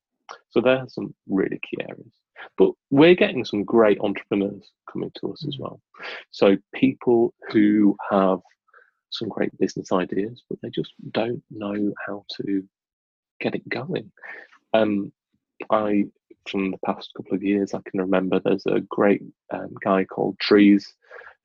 [0.51, 2.13] So there are some really key areas.
[2.57, 5.61] But we're getting some great entrepreneurs coming to us as mm.
[5.61, 5.81] well.
[6.31, 8.39] So people who have
[9.11, 12.63] some great business ideas, but they just don't know how to
[13.39, 14.11] get it going.
[14.73, 15.11] Um,
[15.69, 16.05] I
[16.49, 20.39] from the past couple of years, I can remember there's a great um, guy called
[20.39, 20.93] Trees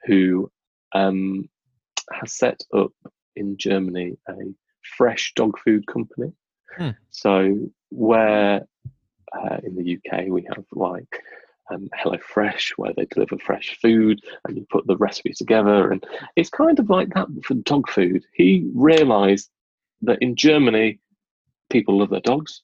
[0.04, 0.50] who
[0.92, 1.48] um,
[2.12, 2.92] has set up
[3.36, 4.34] in Germany a
[4.96, 6.32] fresh dog food company.
[6.76, 6.90] Hmm.
[7.10, 8.66] So, where
[9.32, 11.22] uh, in the UK we have like
[11.70, 16.04] um, HelloFresh, where they deliver fresh food and you put the recipe together, and
[16.36, 18.24] it's kind of like that for dog food.
[18.32, 19.50] He realised
[20.02, 21.00] that in Germany,
[21.70, 22.62] people love their dogs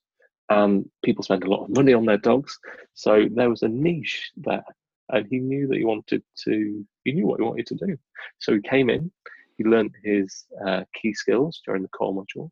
[0.48, 2.58] and people spend a lot of money on their dogs.
[2.94, 4.64] So there was a niche there,
[5.10, 6.86] and he knew that he wanted to.
[7.04, 7.96] He knew what he wanted to do.
[8.38, 9.10] So he came in.
[9.56, 12.50] He learned his uh, key skills during the core modules.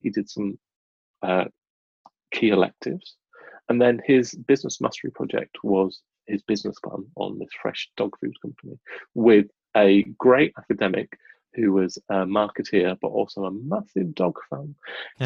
[0.00, 0.58] He did some
[1.22, 1.44] uh,
[2.32, 3.16] key electives,
[3.68, 8.34] and then his business mastery project was his business plan on this fresh dog food
[8.40, 8.78] company
[9.14, 11.18] with a great academic
[11.54, 14.74] who was a marketeer but also a massive dog fan.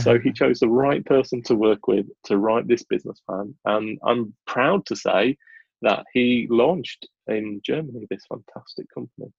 [0.00, 3.54] So he chose the right person to work with to write this business plan.
[3.64, 5.36] And I'm proud to say
[5.82, 9.32] that he launched in Germany this fantastic company.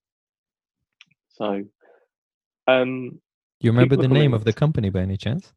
[1.29, 1.63] So,
[2.67, 3.19] um,
[3.59, 5.51] you remember the name of the company by any chance?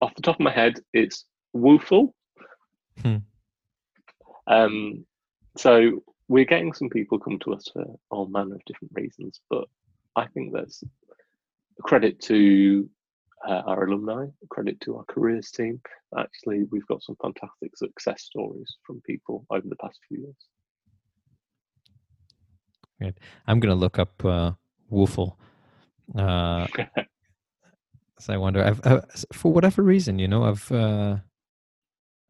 [0.00, 1.24] Off the top of my head, it's
[1.54, 2.12] Wooful.
[3.02, 3.16] Hmm.
[4.46, 5.04] Um,
[5.56, 9.64] so we're getting some people come to us for all manner of different reasons, but
[10.16, 10.82] I think that's
[11.82, 12.88] credit to
[13.48, 15.80] uh, our alumni, credit to our careers team.
[16.18, 20.34] Actually, we've got some fantastic success stories from people over the past few years.
[22.98, 23.14] Great.
[23.46, 24.52] I'm going to look up uh,
[24.92, 25.36] Woofle.
[26.14, 26.66] Uh,
[28.18, 29.00] so I wonder, I've, uh,
[29.32, 31.16] for whatever reason, you know, I've uh,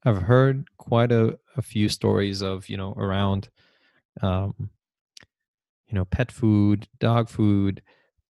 [0.05, 3.49] I've heard quite a, a few stories of you know around,
[4.23, 4.71] um,
[5.91, 7.83] you know, pet food, dog food,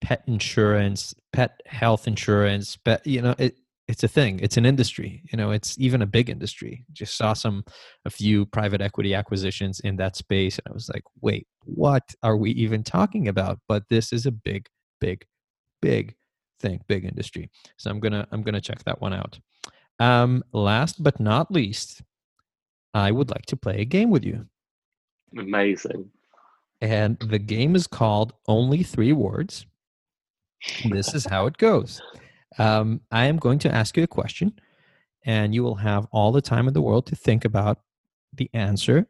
[0.02, 3.58] pet insurance, pet health insurance, pet, you know, it,
[3.88, 4.40] it's a thing.
[4.40, 5.24] It's an industry.
[5.32, 6.86] You know, it's even a big industry.
[6.94, 7.66] Just saw some,
[8.06, 10.60] a few private equity acquisitions in that space.
[10.60, 13.60] And I was like, wait, what are we even talking about?
[13.68, 14.68] But this is a big,
[15.02, 15.26] big,
[15.82, 16.16] big
[16.60, 17.50] thing, big industry.
[17.78, 19.40] So I'm going to, I'm going to check that one out.
[20.00, 22.04] Um, last but not least,
[22.94, 24.46] I would like to play a game with you.
[25.38, 26.10] Amazing.
[26.82, 29.66] And the game is called Only Three Words
[30.86, 32.02] this is how it goes.
[32.58, 34.60] Um, I am going to ask you a question,
[35.26, 37.80] and you will have all the time in the world to think about
[38.34, 39.08] the answer.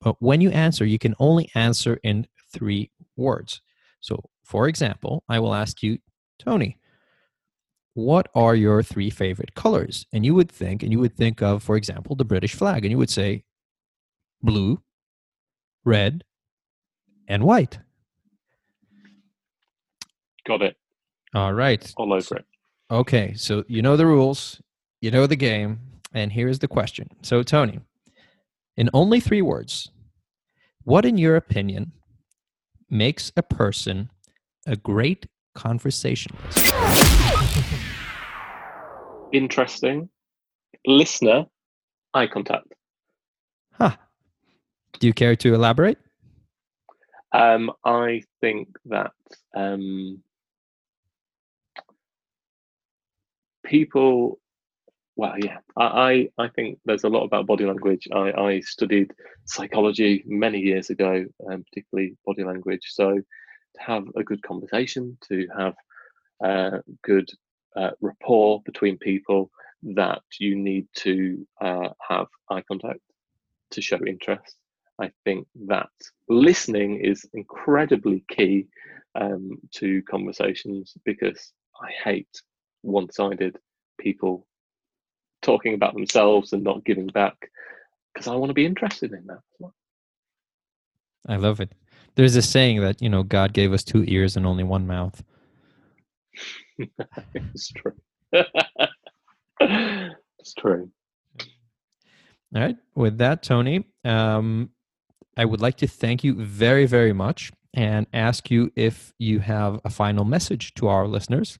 [0.00, 3.60] But when you answer, you can only answer in three words.
[4.00, 5.98] So, for example, I will ask you,
[6.38, 6.78] Tony,
[7.94, 10.06] what are your three favorite colors?
[10.12, 12.92] And you would think, and you would think of, for example, the British flag, and
[12.92, 13.44] you would say
[14.40, 14.80] blue,
[15.84, 16.22] red,
[17.28, 17.78] and white.
[20.46, 20.76] Got it.
[21.34, 21.92] All right.
[21.96, 22.46] All over it.
[22.90, 23.34] Okay.
[23.36, 24.60] So you know the rules,
[25.00, 25.78] you know the game,
[26.12, 27.08] and here's the question.
[27.22, 27.80] So, Tony,
[28.76, 29.90] in only three words,
[30.84, 31.92] what, in your opinion,
[32.88, 34.10] makes a person
[34.66, 36.72] a great conversationalist?
[39.32, 40.08] Interesting.
[40.86, 41.44] Listener,
[42.14, 42.72] eye contact.
[43.72, 43.96] Huh.
[44.98, 45.98] Do you care to elaborate?
[47.32, 49.12] Um, I think that
[49.54, 50.22] um,
[53.64, 54.38] people
[55.16, 58.08] well yeah I, I think there's a lot about body language.
[58.12, 59.12] I, I studied
[59.44, 62.86] psychology many years ago um, particularly body language.
[62.86, 65.74] So to have a good conversation to have
[66.42, 67.28] uh, good
[67.76, 69.50] uh, rapport between people
[69.82, 73.00] that you need to uh, have eye contact
[73.72, 74.56] to show interest
[75.00, 75.88] i think that
[76.28, 78.66] listening is incredibly key
[79.14, 82.42] um, to conversations because i hate
[82.82, 83.58] one-sided
[83.98, 84.46] people
[85.42, 87.50] talking about themselves and not giving back
[88.18, 89.70] because I want to be interested in that.
[91.28, 91.72] I love it.
[92.16, 95.22] There's a saying that, you know, God gave us two ears and only one mouth.
[97.34, 97.92] it's true.
[99.60, 100.90] it's true.
[102.54, 102.76] All right.
[102.96, 104.70] With that, Tony, um,
[105.38, 109.80] I would like to thank you very, very much and ask you if you have
[109.84, 111.56] a final message to our listeners.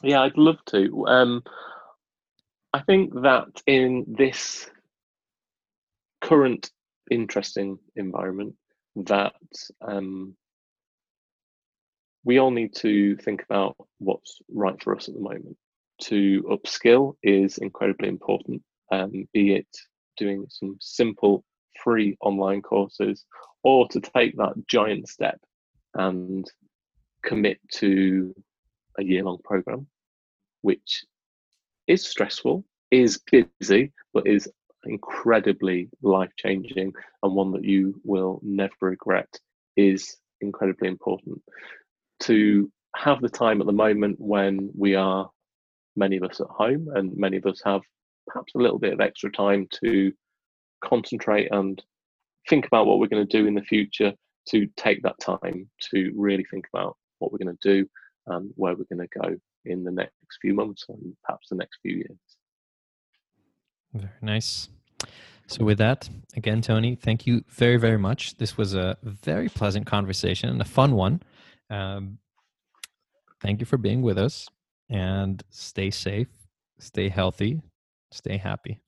[0.00, 1.06] Yeah, I'd love to.
[1.08, 1.42] Um,
[2.72, 4.70] I think that in this
[6.20, 6.70] current
[7.10, 8.54] interesting environment,
[8.94, 9.34] that
[9.80, 10.36] um,
[12.24, 15.56] we all need to think about what's right for us at the moment.
[16.02, 18.62] To upskill is incredibly important,
[18.92, 19.66] um, be it
[20.16, 21.44] doing some simple
[21.82, 23.24] free online courses
[23.62, 25.38] or to take that giant step
[25.94, 26.50] and
[27.24, 28.34] commit to
[28.98, 29.86] a year long program
[30.62, 31.04] which
[31.86, 34.48] is stressful, is busy, but is
[34.84, 36.92] incredibly life changing
[37.22, 39.28] and one that you will never regret
[39.76, 41.40] is incredibly important.
[42.20, 45.30] To have the time at the moment when we are
[45.96, 47.82] many of us at home and many of us have
[48.26, 50.12] perhaps a little bit of extra time to
[50.82, 51.82] concentrate and
[52.48, 54.12] think about what we're going to do in the future
[54.48, 57.88] to take that time to really think about what we're going to do
[58.26, 61.78] and where we're going to go in the next few months and perhaps the next
[61.82, 62.18] few years.
[63.94, 64.68] Very nice.
[65.46, 68.36] So, with that, again, Tony, thank you very, very much.
[68.36, 71.22] This was a very pleasant conversation and a fun one.
[71.68, 72.18] Um,
[73.40, 74.48] thank you for being with us
[74.88, 76.28] and stay safe,
[76.78, 77.60] stay healthy,
[78.12, 78.80] stay happy.